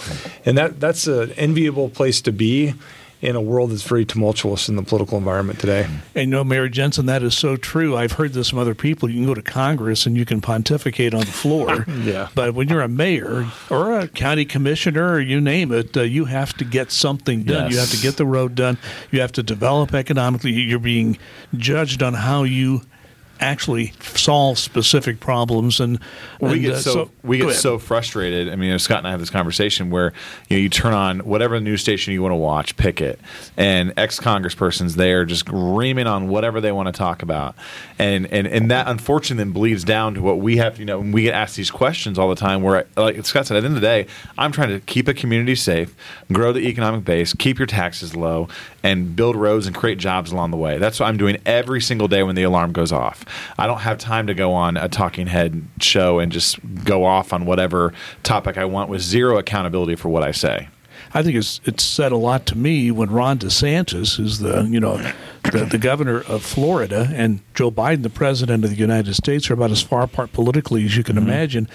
[0.45, 2.75] And that that's an enviable place to be
[3.21, 5.87] in a world that's very tumultuous in the political environment today.
[6.13, 7.95] And you know, Mayor Jensen, that is so true.
[7.95, 9.09] I've heard this from other people.
[9.09, 11.85] You can go to Congress and you can pontificate on the floor.
[12.05, 12.27] Yeah.
[12.35, 16.25] But when you're a mayor or a county commissioner or you name it, uh, you
[16.25, 17.71] have to get something done.
[17.71, 18.77] You have to get the road done.
[19.11, 20.51] You have to develop economically.
[20.51, 21.17] You're being
[21.55, 22.81] judged on how you
[23.39, 25.79] actually solve specific problems.
[25.79, 25.99] And,
[26.39, 28.49] Well, we and, get uh, so, we get so frustrated.
[28.49, 30.13] I mean, Scott and I have this conversation where
[30.49, 33.19] you know you turn on whatever news station you want to watch, pick it,
[33.57, 37.55] and ex Congresspersons there just screaming on whatever they want to talk about,
[37.99, 40.79] and and and that unfortunately then bleeds down to what we have.
[40.79, 42.61] You know, when we get asked these questions all the time.
[42.61, 45.13] Where, like Scott said, at the end of the day, I'm trying to keep a
[45.13, 45.95] community safe,
[46.31, 48.47] grow the economic base, keep your taxes low,
[48.85, 50.77] and build roads and create jobs along the way.
[50.77, 53.25] That's what I'm doing every single day when the alarm goes off.
[53.57, 57.33] I don't have time to go on a talking head show and just go off
[57.33, 60.69] on whatever topic I want with zero accountability for what I say.
[61.15, 64.79] I think it's it's said a lot to me when Ron DeSantis, who's the you
[64.79, 64.97] know
[65.51, 69.55] the, the governor of Florida, and Joe Biden, the president of the United States, are
[69.55, 71.27] about as far apart politically as you can mm-hmm.
[71.27, 71.69] imagine.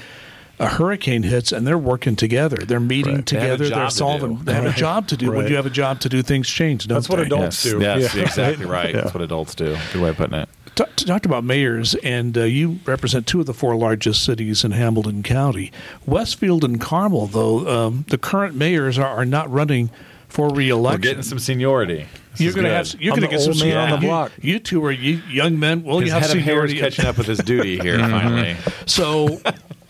[0.60, 2.56] A hurricane hits and they're working together.
[2.58, 3.26] They're meeting Right.
[3.26, 3.70] They have a together.
[3.70, 4.36] job They're solving.
[4.36, 4.44] do.
[4.44, 5.32] They have a job to do.
[5.32, 6.86] When you have a job to do, things change.
[6.86, 7.22] Don't That's what they?
[7.22, 7.80] adults yes, do.
[7.80, 8.22] yes, Yeah.
[8.22, 8.94] exactly right.
[8.94, 9.00] Yeah.
[9.00, 9.76] That's what adults do.
[9.92, 10.48] Good way of putting it.
[10.76, 14.62] T- t- talked about mayors, and uh, you represent two of the four largest cities
[14.62, 15.72] in Hamilton County.
[16.06, 19.90] Westfield and Carmel, though, um, the current mayors are, are not running
[20.30, 21.00] for reelection.
[21.00, 22.06] We're getting some seniority.
[22.32, 22.76] This You're going to good.
[22.76, 24.32] have you're I'm going to get some old man on the block.
[24.40, 25.82] You, two are you, young men.
[25.82, 26.78] Well, His you have head of hair is seniority.
[26.96, 27.98] catching up with his duty here.
[27.98, 29.40] Finally, So,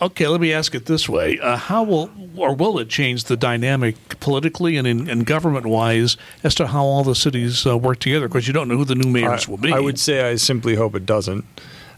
[0.01, 3.37] okay, let me ask it this way: uh, How will or will it change the
[3.37, 7.99] dynamic politically and in, and government wise as to how all the cities uh, work
[7.99, 8.27] together?
[8.27, 9.71] Because you don't know who the new mayors I, will be.
[9.71, 11.45] I would say I simply hope it doesn't.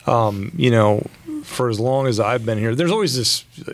[0.05, 1.07] Um, you know,
[1.43, 3.71] for as long as I've been here, there's always this uh,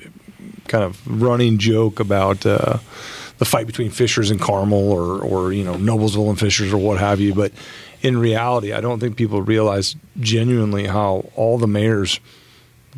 [0.68, 2.78] kind of running joke about uh,
[3.40, 7.00] the fight between Fishers and Carmel, or or you know Noblesville and Fishers, or what
[7.00, 7.34] have you.
[7.34, 7.52] But
[8.02, 12.20] in reality, I don't think people realize genuinely how all the mayors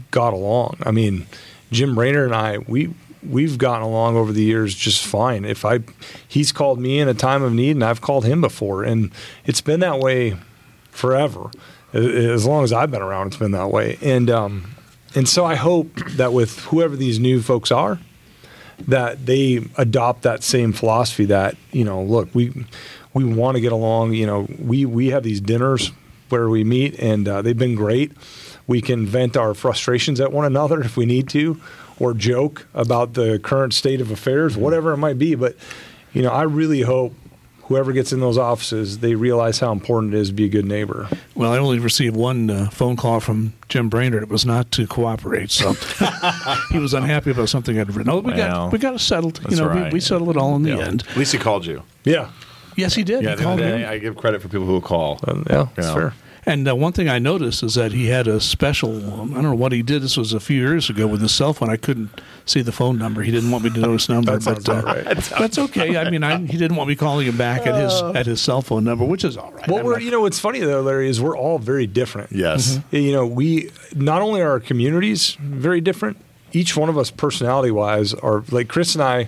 [0.09, 0.77] got along.
[0.83, 1.27] I mean,
[1.71, 2.93] Jim Brainard and I, we
[3.27, 5.45] we've gotten along over the years just fine.
[5.45, 5.79] If I,
[6.27, 9.11] he's called me in a time of need, and I've called him before, and
[9.45, 10.37] it's been that way
[10.89, 11.51] forever.
[11.93, 13.97] As long as I've been around, it's been that way.
[14.01, 14.75] And um,
[15.13, 17.99] and so I hope that with whoever these new folks are,
[18.87, 21.25] that they adopt that same philosophy.
[21.25, 22.65] That you know, look, we
[23.13, 24.13] we want to get along.
[24.13, 25.91] You know, we we have these dinners
[26.29, 28.11] where we meet, and uh, they've been great.
[28.67, 31.59] We can vent our frustrations at one another if we need to,
[31.99, 35.35] or joke about the current state of affairs, whatever it might be.
[35.35, 35.55] But
[36.13, 37.13] you know, I really hope
[37.71, 40.65] whoever gets in those offices, they realize how important it is to be a good
[40.65, 41.07] neighbor.
[41.35, 44.23] Well, I only received one uh, phone call from Jim Brainard.
[44.23, 45.73] It was not to cooperate, so
[46.71, 48.11] he was unhappy about something I'd written.
[48.11, 49.39] Oh, we Well, got we got it settled.
[49.49, 49.93] You know, we, right.
[49.93, 50.85] we settled it all in the Yeah.
[50.87, 51.03] end.
[51.09, 51.83] At least he called you.
[52.03, 52.29] Yeah,
[52.75, 53.23] Yes, he did.
[53.23, 53.85] Yeah, he at the end called me.
[53.85, 55.19] I give credit for people who call.
[55.27, 55.93] Um, yeah, that's know.
[55.95, 56.13] fair.
[56.43, 58.97] And uh, one thing I noticed is that he had a special.
[58.97, 60.01] I don't know what he did.
[60.01, 61.69] This was a few years ago with his cell phone.
[61.69, 62.09] I couldn't
[62.47, 63.21] see the phone number.
[63.21, 65.17] He didn't want me to know his number, That but sounds uh, all right.
[65.39, 65.97] that's okay.
[65.97, 68.63] I mean, I, he didn't want me calling him back at his at his cell
[68.63, 69.67] phone number, which is all right.
[69.67, 72.31] Well, I'm we're not- you know what's funny though, Larry, is we're all very different.
[72.31, 72.79] Yes.
[72.89, 76.17] You know, we not only are our communities very different,
[76.53, 79.27] each one of us personality wise are like Chris and I.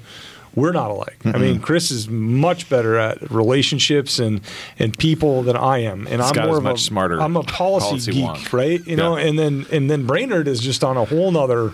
[0.56, 1.18] We're not alike.
[1.26, 4.42] I mean, Chris is much better at relationships and
[4.78, 7.44] and people than I am, and Scott I'm more of much a, smarter I'm a
[7.44, 8.54] policy, policy geek, wonk.
[8.54, 8.86] right?
[8.86, 9.26] You know, Yeah.
[9.26, 11.72] and then and then Brainard is just on a whole nother.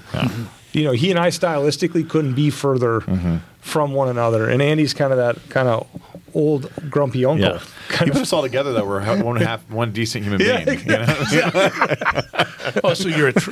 [0.71, 3.37] You know, he and I stylistically couldn't be further Mm-hmm.
[3.59, 5.87] from one another, and Andy's kind of that kind of
[6.33, 7.55] old grumpy uncle.
[7.55, 7.59] Yeah.
[8.05, 10.79] You put us all together though, we're one half one decent human Yeah, being.
[10.81, 12.21] You know?
[12.83, 13.51] Oh, so you're a tr-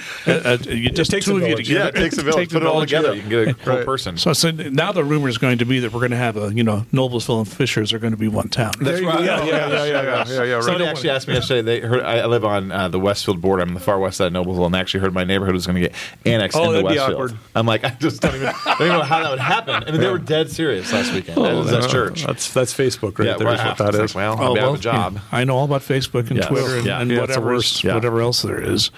[0.69, 1.63] you just two of you together.
[1.79, 2.49] yeah, it takes a village.
[2.49, 3.13] Take Put it all together.
[3.15, 3.85] You can get a whole Right.
[3.85, 4.17] person.
[4.17, 6.53] So, so now the rumor is going to be that we're going to have a,
[6.53, 8.73] you know, Noblesville and Fishers are going to be one town.
[8.79, 8.91] You go.
[8.97, 10.63] Yeah, yeah, yeah, yeah, yeah, yeah, right.
[10.63, 11.61] Somebody actually asked me yesterday.
[11.61, 13.63] They heard I live on uh, the Westfield border.
[13.63, 15.75] I'm the far west side of Noblesville, and they actually heard my neighborhood was going
[15.75, 15.95] to get
[16.25, 17.35] annexed Oh, into Westfield.
[17.55, 19.83] I'm like, I just don't even, don't even know how that would happen.
[19.83, 21.37] I mean, they were dead serious last weekend.
[21.43, 22.23] that was Uh, church.
[22.25, 24.15] That's that's Facebook right what that is.
[24.31, 25.13] Like, Oh, I'll be out of a job.
[25.15, 25.21] yeah.
[25.31, 26.47] I know all about Facebook and Yes.
[26.47, 27.01] Twitter and, Yeah.
[27.01, 27.59] and Yeah, whatever.
[27.83, 27.95] Yeah.
[27.95, 28.91] whatever else there is.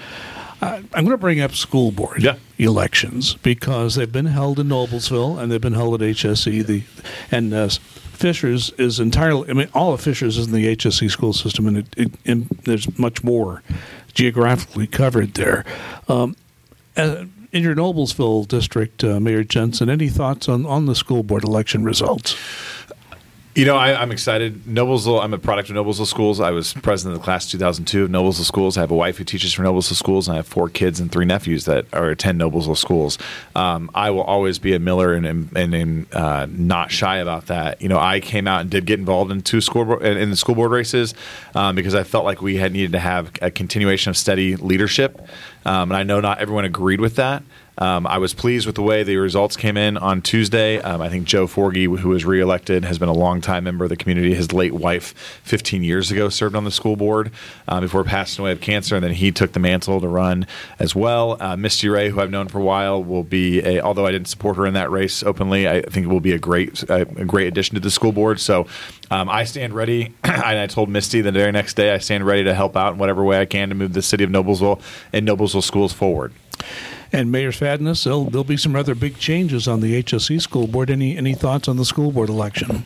[0.61, 2.35] Uh, I'm going to bring up school board Yeah.
[2.57, 6.61] elections because they've been held in Noblesville and they've been held at HSE.
[6.65, 6.83] The
[7.31, 7.69] and uh,
[8.11, 9.49] Fishers is entirely.
[9.49, 12.47] I mean, all of Fishers is in the HSE school system, and, it, it, and
[12.65, 13.63] there's much more
[14.13, 15.63] geographically covered there.
[16.09, 16.35] Um,
[16.97, 21.43] uh, in your Noblesville district, uh, Mayor Jensen, any thoughts on, on the school board
[21.45, 22.35] election results?
[23.59, 24.63] You know, I, I'm excited.
[24.63, 26.39] Noblesville, I'm a product of Noblesville Schools.
[26.39, 28.77] I was president of the class 2002 of Noblesville Schools.
[28.77, 31.11] I have a wife who teaches for Noblesville Schools, and I have four kids and
[31.11, 33.17] three nephews that are attend Noblesville Schools.
[33.55, 37.81] Um, I will always be a Miller and, and, and, uh, not shy about that.
[37.81, 40.55] You know, I came out and did get involved in two school in the school
[40.55, 41.13] board races
[41.53, 45.19] um, because I felt like we had needed to have a continuation of steady leadership.
[45.65, 47.43] Um, and I know not everyone agreed with that.
[47.79, 50.79] Um, I was pleased with the way the results came in on Tuesday.
[50.81, 53.95] Um, I think Joe Forgy, who was reelected, has been a longtime member of the
[53.95, 54.35] community.
[54.35, 55.13] His late wife,
[55.43, 57.31] 15 years ago, served on the school board
[57.69, 60.45] uh, before passing away of cancer, and then he took the mantle to run
[60.77, 61.37] as well.
[61.41, 63.79] Uh, Misty Ray, who I've known for a while, will be a.
[63.79, 66.83] Although I didn't support her in that race openly, I think will be a great,
[66.89, 68.41] a great addition to the school board.
[68.41, 68.67] So
[69.09, 70.13] um, I stand ready.
[70.23, 72.99] and I told Misty the very next day, I stand ready to help out in
[72.99, 74.81] whatever way I can to move the city of Noblesville
[75.13, 76.33] and Noblesville schools forward.
[77.11, 80.89] And Mayor Fadness, there'll, there'll be some rather big changes on the HSE school board.
[80.89, 82.85] Any any thoughts on the school board election?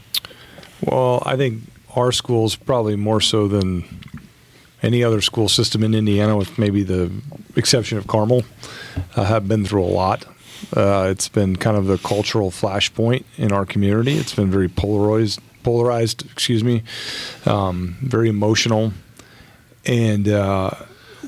[0.82, 1.64] Well, I think
[1.96, 3.84] our schools probably more so than
[4.82, 7.12] any other school system in Indiana, with maybe the
[7.56, 8.44] exception of Carmel,
[9.16, 10.26] uh, have been through a lot.
[10.76, 14.14] Uh, it's been kind of the cultural flashpoint in our community.
[14.14, 16.26] It's been very polarized, polarized.
[16.32, 16.84] Excuse me,
[17.46, 18.94] um, very emotional,
[19.86, 20.72] and uh,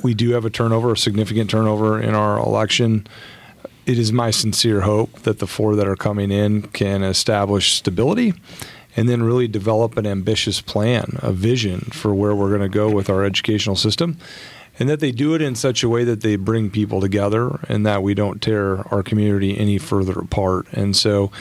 [0.05, 3.07] we do have a turnover, a significant turnover in our election.
[3.87, 8.35] It is my sincere hope that the four that are coming in can establish stability
[8.95, 12.87] and then really develop an ambitious plan, a vision for where we're going to go
[12.87, 14.19] with our educational system.
[14.77, 17.83] And that they do it in such a way that they bring people together and
[17.87, 20.67] that we don't tear our community any further apart.
[20.71, 21.31] And so,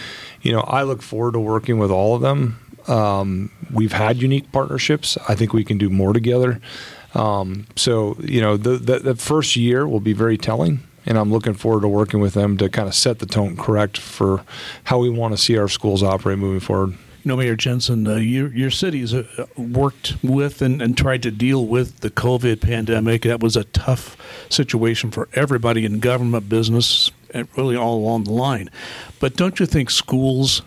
[0.40, 2.58] you know, I look forward to working with all of them.
[2.88, 5.18] Um, we've had unique partnerships.
[5.28, 6.62] I think we can do more together.
[7.14, 11.30] Um, so, you know, the, the, the first year will be very telling and I'm
[11.30, 14.42] looking forward to working with them to kind of set the tone correct for
[14.84, 16.90] how we want to see our schools operate moving forward.
[16.90, 21.30] You know, Mayor Jensen, uh, your your city's uh, worked with and, and tried to
[21.30, 23.22] deal with the COVID pandemic.
[23.22, 24.16] That was a tough
[24.50, 28.68] situation for everybody in government, business, and really all along the line.
[29.20, 30.60] But don't you think schools,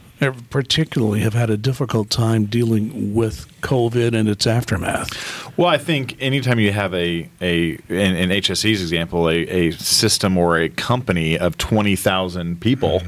[0.50, 5.58] particularly, have had a difficult time dealing with COVID and its aftermath?
[5.58, 10.38] Well, I think anytime you have a a in, in HSE's example, a, a system
[10.38, 13.02] or a company of twenty thousand people,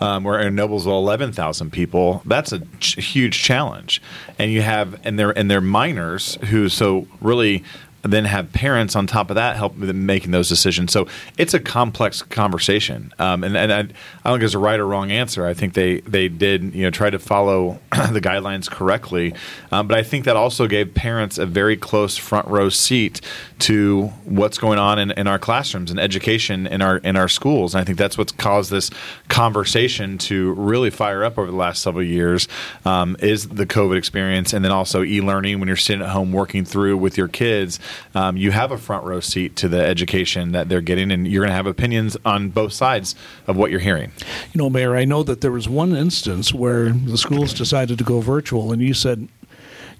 [0.00, 4.02] um, or in Noblesville eleven thousand people, that's a ch- huge challenge.
[4.38, 7.64] And you have and they're and they're minors who so really
[8.02, 10.92] then have parents on top of that help them making those decisions.
[10.92, 13.92] So it's a complex conversation, um, and, and I, I don't
[14.24, 15.46] think there's a right or wrong answer.
[15.46, 17.80] I think they they did you know try to follow
[18.12, 19.34] the guidelines correctly,
[19.72, 23.20] um, but I think that also gave parents a very close front row seat
[23.60, 27.74] to what's going on in, in our classrooms and education in our in our schools.
[27.74, 28.90] And I think that's what's caused this
[29.28, 32.46] conversation to really fire up over the last several years
[32.84, 36.64] um, is the COVID experience, and then also e-learning when you're sitting at home working
[36.64, 37.80] through with your kids
[38.14, 41.42] um, you have a front row seat to the education that they're getting, and you're
[41.42, 43.14] going to have opinions on both sides
[43.46, 44.12] of what you're hearing.
[44.52, 48.04] You know, Mayor, I know that there was one instance where the schools decided to
[48.04, 49.28] go virtual, and you said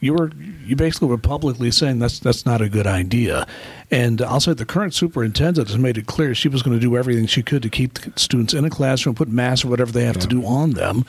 [0.00, 0.30] you were
[0.64, 3.46] you basically were publicly saying that's that's not a good idea.
[3.90, 6.96] And I'll say the current superintendent has made it clear she was going to do
[6.96, 10.04] everything she could to keep the students in a classroom, put masks or whatever they
[10.04, 11.04] have to do on them.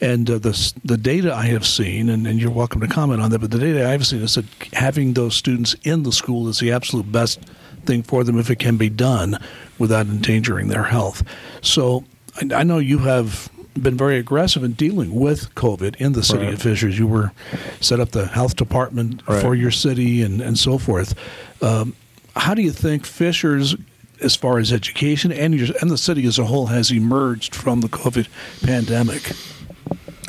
[0.00, 3.30] And uh, the the data I have seen, and, and you're welcome to comment on
[3.30, 6.58] that, but the data I've seen is that having those students in the school is
[6.58, 7.40] the absolute best
[7.84, 9.38] thing for them if it can be done
[9.78, 11.22] without endangering their health.
[11.60, 12.04] So
[12.40, 16.44] I, I know you have been very aggressive in dealing with COVID in the city
[16.44, 16.54] Right.
[16.54, 16.98] of Fishers.
[16.98, 17.32] You were
[17.80, 19.40] set up the health department Right.
[19.40, 21.14] for your city and, and so forth.
[21.62, 21.94] Um,
[22.36, 23.76] how do you think Fishers,
[24.22, 27.80] as far as education and your, and the city as a whole, has emerged from
[27.82, 28.26] the COVID
[28.62, 29.32] pandemic?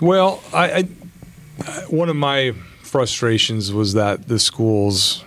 [0.02, 0.84] Well, I, I
[1.90, 5.24] one of my frustrations was that the schools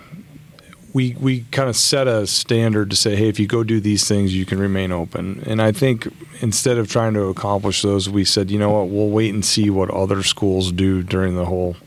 [0.93, 4.07] we we kind of set a standard to say, hey, if you go do these
[4.07, 5.43] things, you can remain open.
[5.45, 6.07] And I think
[6.41, 9.69] instead of trying to accomplish those, we said, you know what, we'll wait and see
[9.69, 11.77] what other schools do during the whole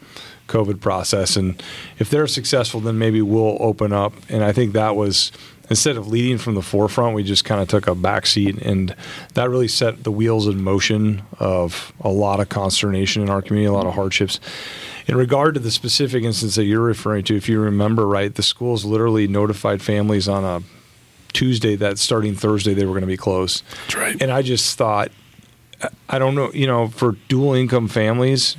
[0.49, 1.63] COVID process, and
[1.99, 4.15] if they're successful, then maybe we'll open up.
[4.29, 5.31] And I think that was
[5.71, 8.95] instead of leading from the forefront, we just kind of took a back seat, and
[9.35, 13.69] that really set the wheels in motion of a lot of consternation in our community,
[13.69, 14.41] a lot of hardships.
[15.07, 18.43] In regard to the specific instance that you're referring to, if you remember right, the
[18.43, 20.63] schools literally notified families on a
[21.33, 23.63] Tuesday that starting Thursday they were going to be closed.
[23.85, 24.23] That's right.
[24.23, 25.11] And I just thought,
[26.09, 28.57] I don't know, you know, for dual income families,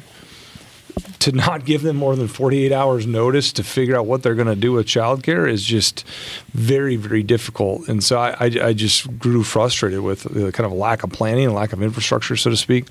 [1.30, 4.47] to not give them more than 48 hours notice to figure out what they're going
[4.47, 6.05] to do with childcare is just
[6.53, 7.88] very, very difficult.
[7.89, 11.45] And so I, I, I just grew frustrated with the kind of lack of planning
[11.45, 12.86] and lack of infrastructure, so to speak.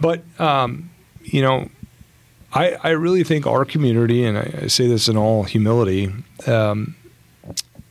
[0.00, 0.90] But, um,
[1.22, 1.68] you know,
[2.54, 6.12] I, I really think our community, and I, I say this in all humility,
[6.46, 6.96] um,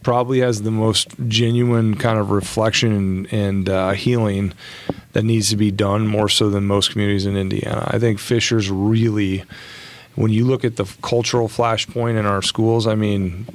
[0.03, 4.53] probably has the most genuine kind of reflection and, and uh, healing
[5.13, 7.87] that needs to be done more so than most communities in Indiana.
[7.87, 9.43] I think Fishers really,
[10.15, 13.45] when you look at the cultural flashpoint in our schools, I mean,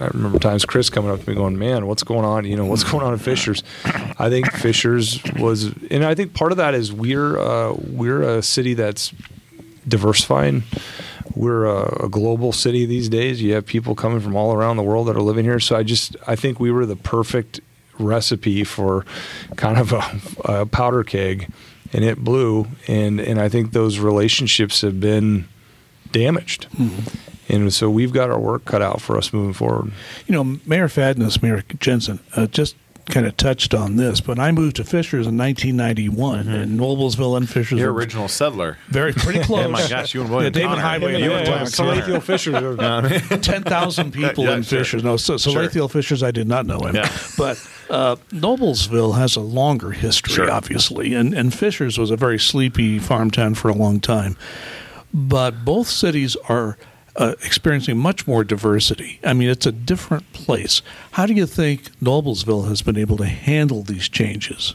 [0.00, 2.44] I remember times Chris coming up to me going, "Man, what's going on?
[2.44, 3.62] You know, what's going on in Fishers?"
[4.18, 8.42] I think Fishers was, and I think part of that is we're uh, we're a
[8.42, 9.12] city that's
[9.88, 10.64] diversifying.
[11.34, 13.42] We're a, a, global city these days.
[13.42, 15.60] You have people coming from all around the world that are living here.
[15.60, 17.60] So I just I think we were the perfect
[17.98, 19.04] recipe for
[19.56, 21.50] kind of a, a powder keg,
[21.92, 22.66] and it blew.
[22.88, 25.46] And and I think those relationships have been
[26.12, 26.68] damaged.
[26.76, 27.52] Mm-hmm.
[27.52, 29.92] And so we've got our work cut out for us moving forward.
[30.26, 32.74] You know, Mayor Fadness, Mayor Jensen, uh, just
[33.06, 36.54] kind of touched on this, but I moved to Fishers in 1991 mm-hmm.
[36.54, 37.78] in Noblesville and Fishers.
[37.78, 38.78] Your original settler.
[38.88, 39.64] Very pretty close.
[39.66, 40.52] oh my gosh, you and William.
[40.52, 41.20] Yeah, David Heighway.
[41.20, 43.40] You and Salathiel Fishers.
[43.46, 44.80] Ten thousand people yeah, in sure.
[44.80, 45.04] Fishers.
[45.04, 45.88] No, so Salathiel sure.
[45.88, 46.22] Fishers.
[46.22, 47.16] I did not know him, yeah.
[47.38, 47.56] but
[47.90, 50.50] uh, Noblesville has a longer history, sure.
[50.50, 54.36] obviously, and and Fishers was a very sleepy farm town for a long time.
[55.14, 56.76] But both cities are
[57.16, 59.18] uh, experiencing much more diversity.
[59.24, 60.82] I mean, it's a different place.
[61.12, 64.74] How do you think Noblesville has been able to handle these changes?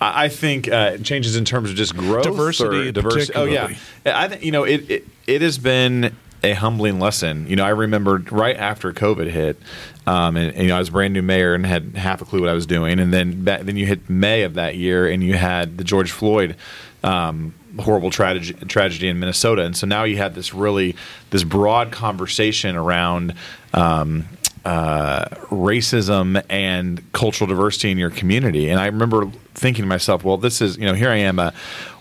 [0.00, 3.32] I think uh, changes in terms of just growth, diversity, diversity.
[3.34, 3.74] Oh yeah,
[4.06, 5.08] I think you know it, it.
[5.26, 7.46] It has been a humbling lesson.
[7.48, 9.58] You know, I remember right after COVID hit,
[10.06, 12.40] um, and, and, you know, I was brand new mayor and had half a clue
[12.40, 15.34] what I was doing, and then then you hit May of that year, and you
[15.34, 16.56] had the George Floyd.
[17.02, 20.96] Um, horrible tragedy, tragedy in Minnesota, and so now you had this really
[21.30, 23.34] this broad conversation around
[23.72, 24.26] um,
[24.64, 28.70] uh, racism and cultural diversity in your community.
[28.70, 31.52] And I remember thinking to myself, well, this is you know here I am a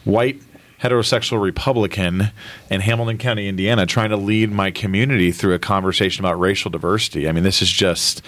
[0.04, 0.42] white
[0.84, 2.32] heterosexual Republican
[2.70, 7.30] in Hamilton County, Indiana, trying to lead my community through a conversation about racial diversity.
[7.30, 8.22] I mean, this is just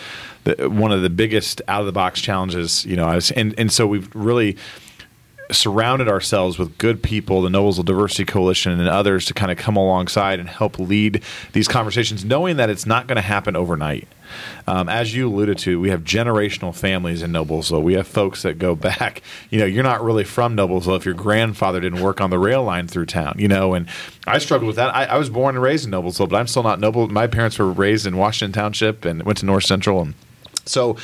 [0.46, 3.08] the, one of the biggest out of the box challenges, you know.
[3.08, 4.58] I was, and and so we've really
[5.52, 9.76] surrounded ourselves with good people, the Noblesville Diversity Coalition and others to kind of come
[9.78, 11.24] alongside and help lead
[11.54, 14.08] these conversations, knowing that it's not going to happen overnight.
[14.68, 17.84] Um, as you alluded to, we have generational families in Noblesville.
[17.84, 19.22] We have folks that go back.
[19.50, 22.64] You know, you're not really from Noblesville if your grandfather didn't work on the rail
[22.64, 23.36] line through town.
[23.38, 23.88] You know, and
[24.26, 24.96] I struggled with that.
[24.96, 27.08] I, I was born and raised in Noblesville, but I'm still not Noble.
[27.08, 30.16] My parents were raised in Washington Township and went to North Central and
[30.66, 30.98] so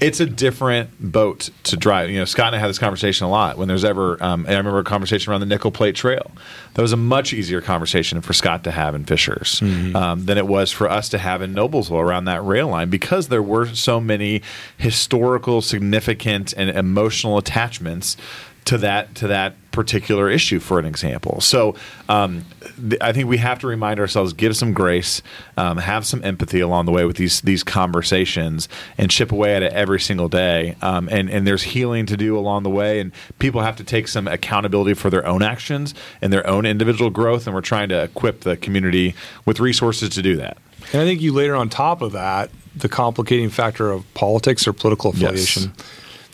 [0.00, 2.10] it's a different boat to drive.
[2.10, 4.56] You know, Scott and I had this conversation a lot when there's ever, um, I
[4.56, 6.30] remember a conversation around the Nickel Plate Trail.
[6.74, 9.94] That was a much easier conversation for Scott to have in Fishers mm-hmm.
[9.94, 13.28] um, than it was for us to have in Noblesville around that rail line because
[13.28, 14.42] there were so many
[14.78, 18.16] historical, significant, and emotional attachments
[18.64, 21.40] to that to that particular issue for an example.
[21.40, 21.74] So
[22.08, 22.44] um,
[22.76, 25.22] th- i think we have to remind ourselves give some grace
[25.56, 29.62] um, have some empathy along the way with these these conversations and chip away at
[29.62, 30.76] it every single day.
[30.82, 34.08] Um, and and there's healing to do along the way and people have to take
[34.08, 38.02] some accountability for their own actions and their own individual growth and we're trying to
[38.02, 40.58] equip the community with resources to do that.
[40.92, 44.72] And i think you later on top of that the complicating factor of politics or
[44.72, 45.72] political affiliation.
[45.76, 45.86] Yes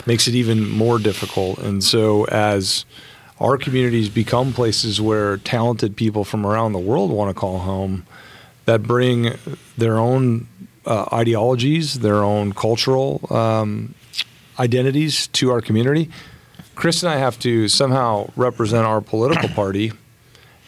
[0.09, 1.59] makes it even more difficult.
[1.59, 2.83] And so, as
[3.39, 8.07] our communities become places where talented people from around the world want to call home,
[8.65, 9.37] that bring
[9.77, 10.47] their own
[10.83, 13.93] uh, ideologies, their own cultural um,
[14.57, 16.09] identities to our community.
[16.73, 19.91] Chris and I have to somehow represent our political party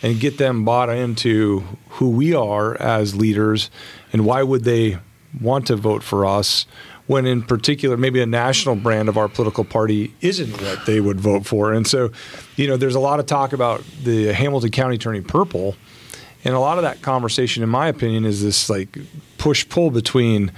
[0.04, 1.64] and get them bought into
[1.98, 3.72] who we are as leaders
[4.14, 5.00] and why would they
[5.42, 6.68] want to vote for us
[7.12, 11.20] when in particular maybe a national brand of our political party isn't what they would
[11.20, 11.74] vote for.
[11.74, 12.10] And so,
[12.56, 15.76] you know, there's a lot of talk about the Hamilton County turning purple.
[16.46, 18.98] And a lot of that conversation, in my opinion, is this like
[19.38, 20.54] push pull between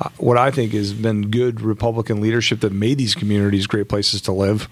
[0.00, 4.20] uh, what I think has been good Republican leadership that made these communities great places
[4.22, 4.68] to live,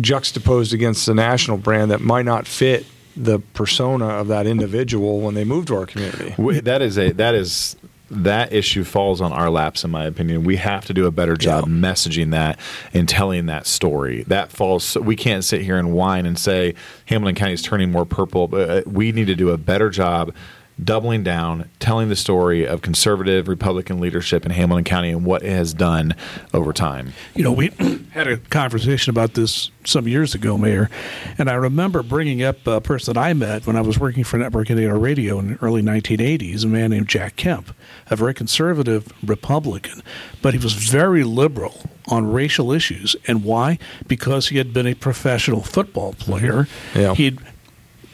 [0.00, 5.34] juxtaposed against the national brand that might not fit the persona of that individual when
[5.34, 6.34] they move to our community.
[6.60, 7.76] That is a that is
[8.10, 10.44] that issue falls on our laps, in my opinion.
[10.44, 11.74] We have to do a better job yeah.
[11.74, 12.58] messaging that
[12.94, 14.22] and telling that story.
[14.24, 14.96] That falls.
[14.96, 16.74] We can't sit here and whine and say
[17.06, 18.48] Hamilton County is turning more purple.
[18.48, 20.32] But uh, we need to do a better job
[20.82, 25.50] doubling down, telling the story of conservative Republican leadership in Hamilton County and what it
[25.50, 26.14] has done
[26.52, 27.12] over time.
[27.34, 27.68] You know, we
[28.10, 30.90] had a conversation about this some years ago, Mayor,
[31.38, 34.36] and I remember bringing up a person that I met when I was working for
[34.36, 37.74] Network Indiana Radio in the early 1980s, a man named Jack Kemp,
[38.10, 40.02] a very conservative Republican,
[40.42, 43.16] but he was very liberal on racial issues.
[43.26, 43.78] And why?
[44.06, 46.68] Because he had been a professional football player.
[46.94, 47.14] Yeah.
[47.14, 47.40] He'd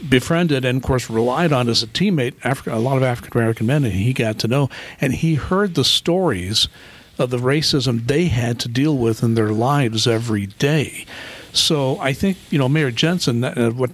[0.08, 3.66] befriended and, of course, relied on as a teammate Africa, a lot of African American
[3.66, 4.68] men, and he got to know.
[5.00, 6.68] And he heard the stories
[7.18, 11.06] of the racism they had to deal with in their lives every day.
[11.52, 13.90] So I think, you know, Mayor Jensen, uh, what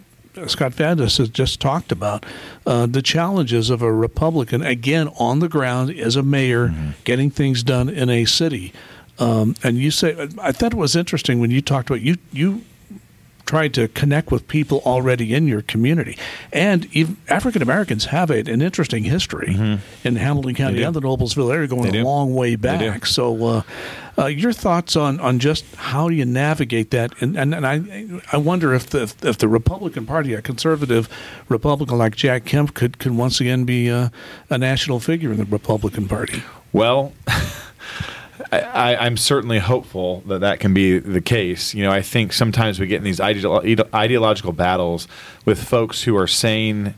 [0.46, 2.24] Scott Fadness has just talked about,
[2.66, 6.90] uh, the challenges of a Republican, again, on the ground as a mayor, mm-hmm.
[7.04, 8.72] getting things done in a city.
[9.18, 12.62] Um, and you say, I thought it was interesting when you talked about you, you
[13.48, 16.18] tried to connect with people already in your community.
[16.52, 16.86] And
[17.30, 20.06] African Americans have a, an interesting history mm-hmm.
[20.06, 23.06] in Hamilton County and the Noblesville area going a long way back.
[23.06, 23.62] So, uh,
[24.18, 27.14] uh, your thoughts on, on just how do you navigate that?
[27.22, 31.08] And, and, and I I wonder if the if the Republican Party, a conservative
[31.48, 34.12] Republican like Jack Kemp, could could once again be a,
[34.50, 36.42] a national figure in the Republican Party.
[36.72, 37.14] Well.
[38.50, 41.74] I, am certainly hopeful that that can be the case.
[41.74, 45.06] You know, I think sometimes we get in these ideological battles
[45.44, 46.94] with folks who are saying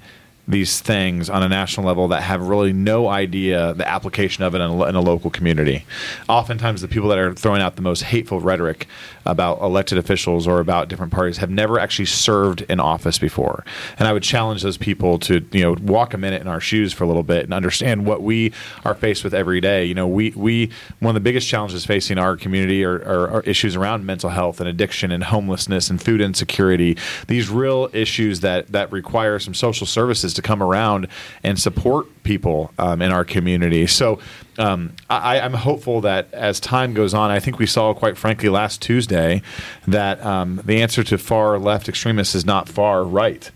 [0.50, 4.60] these things on a national level that have really no idea the application of it
[4.60, 5.86] in a, in a, local community.
[6.28, 8.86] Oftentimes, the people that are throwing out the most hateful rhetoric
[9.24, 13.64] about elected officials or about different parties have never actually served in office before.
[13.98, 16.92] And I would challenge those people to you know walk a minute in our shoes
[16.92, 18.52] for a little bit and understand what we
[18.84, 19.84] are faced with every day.
[19.84, 23.40] You know, we we one of the biggest challenges facing our community are, are, are
[23.42, 26.96] issues around mental health and addiction and homelessness and food insecurity.
[27.28, 31.08] These real issues that that require some social services to come around
[31.42, 33.86] and support people um, in our community.
[33.86, 34.18] So
[34.58, 38.48] um, I, am hopeful that as time goes on, I think we saw, quite frankly,
[38.48, 39.42] last Tuesday
[39.86, 43.50] that um, the answer to far left extremists is not far right.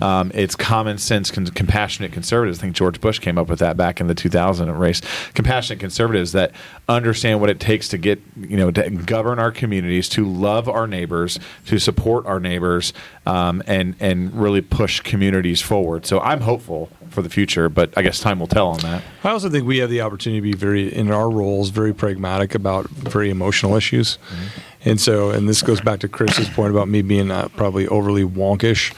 [0.00, 2.58] Um, it's common sense, con- compassionate conservatives.
[2.58, 5.00] I think George Bush came up with that back in the 2000 race.
[5.34, 6.52] Compassionate conservatives that
[6.88, 10.86] understand what it takes to get, you know, to govern our communities, to love our
[10.86, 12.92] neighbors, to support our neighbors,
[13.26, 16.06] um, and and really push communities forward.
[16.06, 19.02] So I'm hopeful for the future, but I guess time will tell on that.
[19.24, 22.54] I also think we have the opportunity to be very, in our roles, very pragmatic
[22.54, 24.18] about very emotional issues.
[24.18, 24.88] Mm-hmm.
[24.88, 28.24] And so, and this goes back to Chris's point about me being uh, probably overly
[28.24, 28.94] wonkish.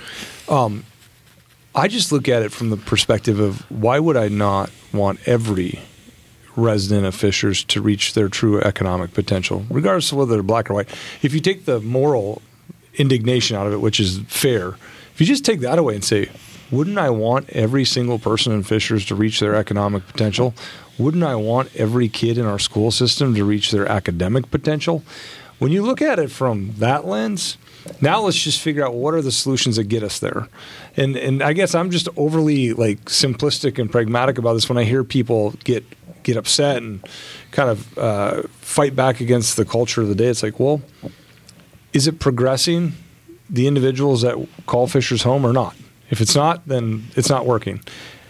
[0.51, 0.85] Um,
[1.75, 5.81] I just look at it from the perspective of why would I not want every
[6.57, 10.75] resident of Fishers to reach their true economic potential, regardless of whether they're black or
[10.75, 10.89] white.
[11.23, 12.43] If you take the moral
[12.95, 14.71] indignation out of it, which is fair,
[15.13, 16.31] if you just take that away and say,
[16.73, 20.55] wouldn't I want every single person in Fishers to reach their economic potential?
[20.99, 25.05] Wouldn't I want every kid in our school system to reach their academic potential?
[25.59, 27.59] When you look at it from that lens,
[28.01, 30.49] now let's just figure out what are the solutions that get us there.
[30.97, 34.85] And and I guess I'm just overly like simplistic and pragmatic about this when I
[34.85, 35.85] hear people get
[36.23, 37.07] get upset and
[37.51, 40.27] kind of uh, fight back against the culture of the day.
[40.27, 40.83] It's like, well,
[41.93, 42.93] is it progressing
[43.49, 45.75] the individuals that call Fishers home or not?
[46.11, 47.81] If it's not, then it's not working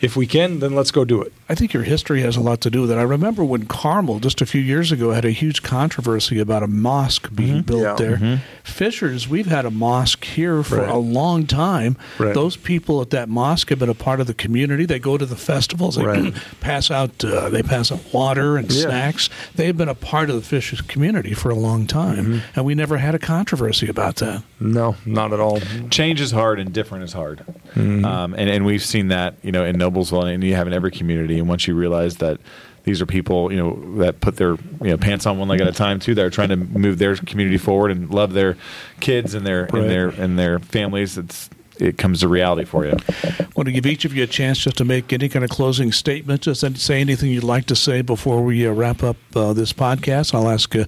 [0.01, 1.33] if we can, then let's go do it.
[1.51, 2.97] I think your history has a lot to do with it.
[2.97, 6.69] I remember when Carmel, just a few years ago, had a huge controversy about a
[6.69, 7.63] mosque being mm-hmm.
[7.63, 7.95] built yeah.
[7.95, 8.17] there.
[8.19, 8.37] Mm-hmm.
[8.63, 10.89] Fishers, we've had a mosque here for right.
[10.89, 11.97] a long time.
[12.21, 12.33] Right.
[12.33, 14.87] Those people at that mosque have been a part of the community.
[14.87, 15.97] They go to the festivals.
[15.97, 16.33] They right.
[16.61, 17.25] pass out.
[17.25, 18.83] Uh, they pass out water and yeah.
[18.83, 19.29] snacks.
[19.57, 22.39] They've been a part of the Fishers community for a long time, mm-hmm.
[22.55, 24.45] and we never had a controversy about that.
[24.61, 25.59] No, not at all.
[25.91, 27.41] Change is hard, and different is hard,
[27.75, 28.05] mm-hmm.
[28.05, 30.93] um, and and we've seen that you know in Noblesville, and you have in every
[30.93, 31.40] community.
[31.41, 32.41] And once you realize that
[32.85, 35.69] these are people, you know, that put their you know pants on one leg at
[35.69, 36.15] a time too.
[36.15, 38.57] They're trying to move their community forward and love their
[39.01, 39.75] kids and their right.
[39.75, 41.19] and their and their families.
[41.19, 42.93] It's it comes to reality for you.
[42.93, 45.51] I want to give each of you a chance just to make any kind of
[45.51, 46.43] closing statement.
[46.43, 50.35] Just say anything you'd like to say before we uh, wrap up uh, this podcast.
[50.35, 50.85] I'll ask uh,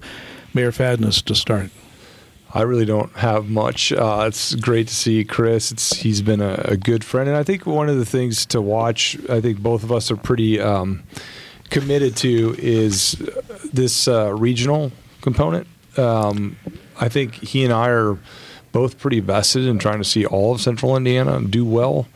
[0.53, 1.71] Mayor Fadness to start.
[2.55, 3.91] I really don't have much.
[3.91, 5.71] Uh, it's great to see Chris.
[5.71, 8.61] It's he's been a, a, good friend, and I think one of the things to
[8.61, 9.17] watch.
[9.27, 11.03] I think both of us are pretty um,
[11.71, 13.13] committed to is
[13.73, 14.91] this uh, regional
[15.21, 15.67] component.
[15.97, 16.57] Um,
[16.99, 18.19] I think he and I are
[18.71, 22.07] both pretty vested in trying to see all of Central Indiana do well,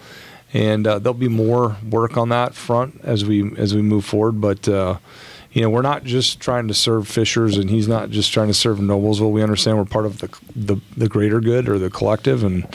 [0.54, 4.40] and uh, there'll be more work on that front as we as we move forward.
[4.40, 5.00] But uh,
[5.58, 8.54] you know, we're not just trying to serve Fishers, and he's not just trying to
[8.54, 9.32] serve Noblesville.
[9.32, 12.68] We understand we're part of the the, the greater good or the collective, and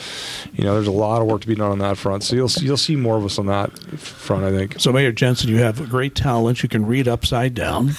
[0.52, 2.24] you know, there's a lot of work to be done on that front.
[2.24, 4.80] So you'll you'll see more of us on that front, I think.
[4.80, 6.64] So Mayor Jensen, you have great talent.
[6.64, 7.92] You can read upside down,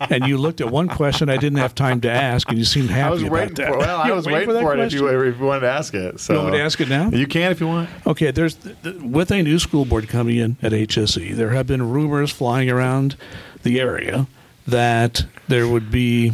[0.00, 2.90] and you looked at one question I didn't have time to ask, and you seemed
[2.90, 3.68] happy I was about waiting that.
[3.68, 5.94] For, well, I was waiting for, for it if you, if you wanted to ask
[5.94, 6.20] it.
[6.20, 7.08] So you want me to ask it now?
[7.08, 7.88] You can if you want.
[8.06, 8.58] Okay, there's
[9.00, 13.16] with a new school board coming in at HSE, there have been rumors flying around
[13.62, 14.26] the area
[14.66, 16.32] that there would be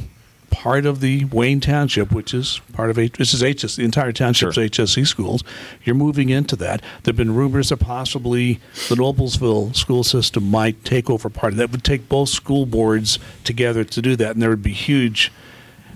[0.52, 4.12] part of the Wayne Township, which is part of H- this is HS, the entire
[4.12, 4.64] township's sure.
[4.64, 5.42] HSE schools.
[5.82, 6.82] You're moving into that.
[7.02, 11.72] There've been rumors that possibly the Noblesville school system might take over part of that.
[11.72, 15.32] Would take both school boards together to do that, and there would be huge.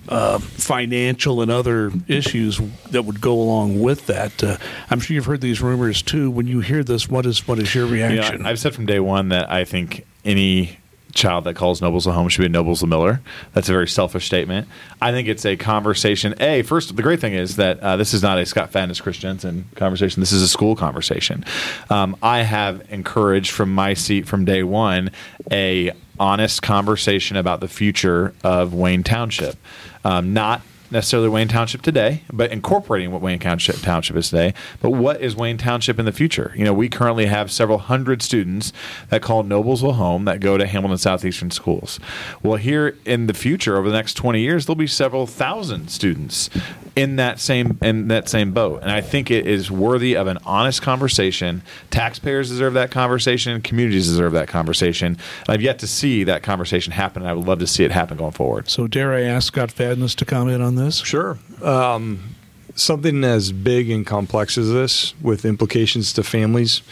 [0.08, 2.60] Uh, financial and other issues
[2.92, 4.40] that would go along with that.
[4.44, 4.56] Uh,
[4.88, 6.30] I'm sure you've heard these rumors too.
[6.30, 8.42] When you hear this, what is what is your reaction?
[8.42, 10.78] Yeah, I've said from day one that I think any
[11.16, 13.20] child that calls Noblesville home should be Noblesville Miller.
[13.52, 14.68] That's a very selfish statement.
[15.00, 16.34] I think it's a conversation.
[16.40, 19.16] A first, the great thing is that uh, this is not a Scott Fadness Chris
[19.18, 20.20] Jensen conversation.
[20.20, 21.44] This is a school conversation.
[21.90, 25.10] Um, I have encouraged from my seat from day one
[25.50, 29.56] a honest conversation about the future of Wayne Township.
[30.04, 34.55] Um, not necessarily Wayne Township today, but incorporating what Wayne Township, Township is today.
[34.80, 36.53] But what is Wayne Township in the future?
[36.57, 38.72] You know, we currently have several hundred students
[39.09, 41.99] that call Noblesville home that go to Hamilton Southeastern schools.
[42.43, 46.51] Well, here in the future, over the next 20 years, there'll be several thousand students
[46.97, 48.82] in that same in that same boat.
[48.82, 51.62] And I think it is worthy of an honest conversation.
[51.91, 55.09] Taxpayers deserve that conversation, communities deserve that conversation.
[55.09, 57.93] And I've yet to see that conversation happen, and I would love to see it
[57.93, 58.70] happen going forward.
[58.70, 60.98] So dare I ask Scott Fadness to comment on this?
[60.98, 61.38] Sure.
[61.62, 62.36] Um,
[62.74, 66.82] something as big and complex as this, with implications to families,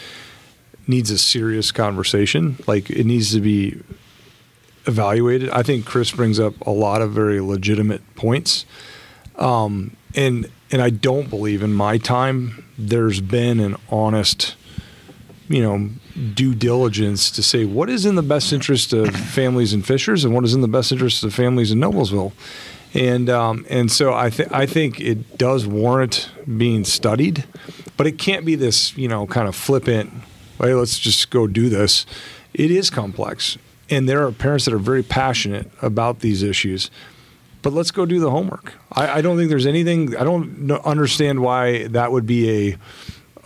[0.87, 2.57] needs a serious conversation.
[2.67, 3.81] Like it needs to be
[4.85, 5.49] evaluated.
[5.49, 8.65] I think Chris brings up a lot of very legitimate points,
[9.37, 14.55] um, and and I don't believe in my time there's been an honest,
[15.47, 15.89] you know,
[16.33, 20.33] due diligence to say what is in the best interest of families in Fishers and
[20.33, 22.33] what is in the best interest of families in Noblesville
[22.95, 27.43] and um, and so I think I think it does warrant being studied,
[27.97, 30.11] but it can't be this you know kind of flippant.
[30.59, 32.05] Hey, let's just go do this.
[32.53, 33.57] It is complex,
[33.89, 36.89] and there are parents that are very passionate about these issues.
[37.61, 38.73] But let's go do the homework.
[38.91, 40.15] I, I don't think there's anything.
[40.15, 42.77] I don't understand why that would be a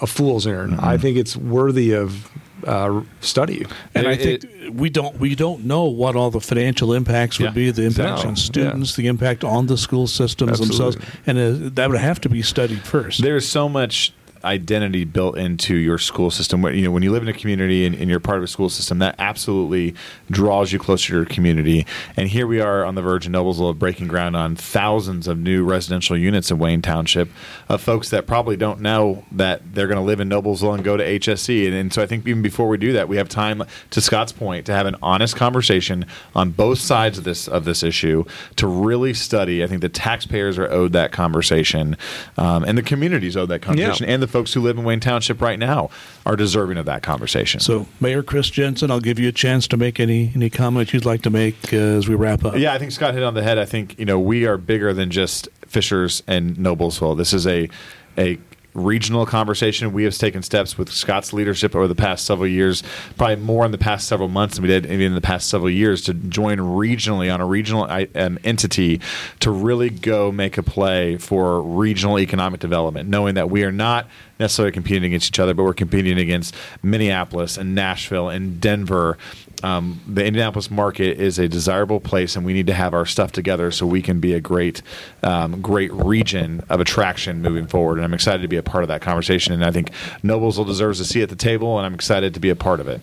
[0.02, 0.74] a fool's errand.
[0.74, 0.86] Mm-hmm.
[0.86, 2.30] I think it's worthy of
[2.66, 3.66] uh, study.
[3.96, 7.40] And it, I think it, we don't we don't know what all the financial impacts
[7.40, 9.04] would yeah, be, the impacts no, on students, yeah.
[9.04, 10.78] the impact on the school systems Absolutely.
[10.78, 13.22] themselves, and uh, that would have to be studied first.
[13.22, 16.64] There's so much identity built into your school system.
[16.64, 18.70] You know, when you live in a community and, and, you're part of a school
[18.70, 19.94] system, that absolutely
[20.32, 21.86] draws you closer to your community.
[22.18, 25.64] And here we are on the verge of Noblesville breaking ground on thousands of new
[25.64, 27.30] residential units in Wayne Township
[27.68, 30.98] of folks that probably don't know that they're going to live in Noblesville and go
[30.98, 31.68] to HSE.
[31.68, 34.32] And, and so I think even before we do that, we have time, to Scott's
[34.32, 38.24] point, to have an honest conversation on both sides of this of this issue
[38.56, 39.64] to really study.
[39.64, 41.98] I think the taxpayers are owed that conversation,
[42.38, 44.14] um, and the communities owed that conversation, yeah.
[44.14, 45.90] and the folks who live in Wayne Township right now
[46.26, 47.60] are deserving of that conversation.
[47.60, 51.06] So, Mayor Chris Jensen, I'll give you a chance to make any any comments you'd
[51.06, 52.58] like to make uh, as we wrap up.
[52.58, 53.58] Yeah, I think Scott hit on the head.
[53.58, 57.18] I think you know we are bigger than just Fishers and Noblesville.
[57.18, 57.70] This is a
[58.18, 58.38] a
[58.80, 59.94] regional conversation.
[59.94, 62.84] We have taken steps with Scott's leadership over the past several years,
[63.18, 66.02] probably more in the past several months than we did in the past several years,
[66.04, 67.84] to join regionally on a regional
[68.16, 69.00] um, entity
[69.40, 74.08] to really go make a play for regional economic development, knowing that we are not
[74.40, 79.18] necessarily competing against each other, but we're competing against Minneapolis and Nashville and Denver
[79.64, 83.32] um, the Indianapolis market is a desirable place, and we need to have our stuff
[83.32, 84.82] together so we can be a great,
[85.24, 87.98] um, great region of attraction moving forward.
[87.98, 89.54] And I'm excited to be a part of that conversation.
[89.54, 89.92] And I think
[90.24, 92.88] Noblesville deserves a seat at the table, and I'm excited to be a part of
[92.88, 93.02] it.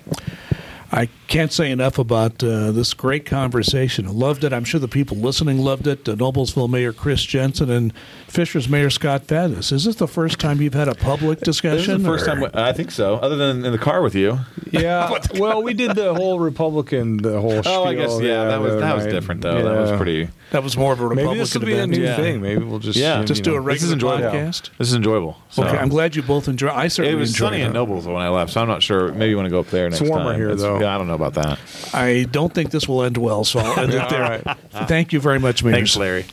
[0.92, 4.06] I Can't say enough about uh, this great conversation.
[4.16, 4.52] Loved it.
[4.52, 6.08] I'm sure the people listening loved it.
[6.08, 7.92] Uh, Noblesville Mayor Chris Jensen and
[8.28, 9.72] Fishers Mayor Scott Fadness.
[9.72, 11.78] Is this the first time you've had a public discussion?
[11.78, 14.14] This is the first or- time I think so, other than in the car with
[14.14, 14.38] you.
[14.70, 15.18] Yeah.
[15.34, 17.60] well, we did the whole Republican, the whole.
[17.66, 19.10] Oh, I guess yeah, that was that other was night.
[19.12, 19.62] different though.
[19.62, 20.28] That was pretty.
[20.52, 22.16] That was more of a Republican Maybe this will be a new Yeah.
[22.16, 22.40] thing.
[22.40, 23.18] Maybe we'll just Yeah.
[23.20, 24.38] you Just do know, a This is regular enjoyable.
[24.38, 24.70] podcast.
[24.78, 25.36] This is enjoyable.
[25.50, 25.64] So.
[25.64, 26.68] Okay, I'm glad you both enjoy.
[26.68, 27.66] I certainly It certainly was enjoyed sunny it.
[27.66, 29.10] in Noblesville when I left, so I'm not sure.
[29.12, 30.36] Maybe you want to go up there next warmer time.
[30.40, 30.75] here, though.
[30.80, 31.58] Yeah, I don't know about that.
[31.94, 34.42] I don't think this will end well, so I'll end it there.
[34.44, 34.56] right.
[34.88, 35.74] Thank you very much, Mayor.
[35.74, 36.26] Thanks, Larry.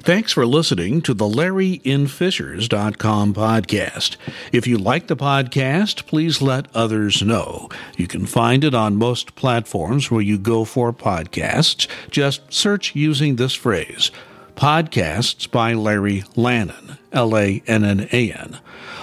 [0.00, 4.16] Thanks for listening to the LarryInFishers.com podcast.
[4.52, 7.68] If you like the podcast, please let others know.
[7.96, 11.88] You can find it on most platforms where you go for podcasts.
[12.10, 14.10] Just search using this phrase
[14.56, 18.58] Podcasts by Larry Lannan, L A N N A N.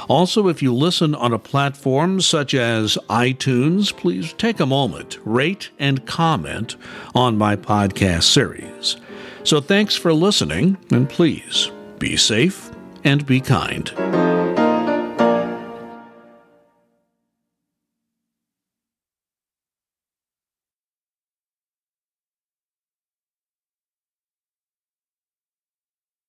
[0.10, 5.70] Also, if you listen on a platform such as iTunes, please take a moment, rate,
[5.80, 6.76] and comment
[7.16, 8.98] on my podcast series.
[9.44, 12.72] So thanks for listening, and please be safe
[13.04, 13.92] and be kind.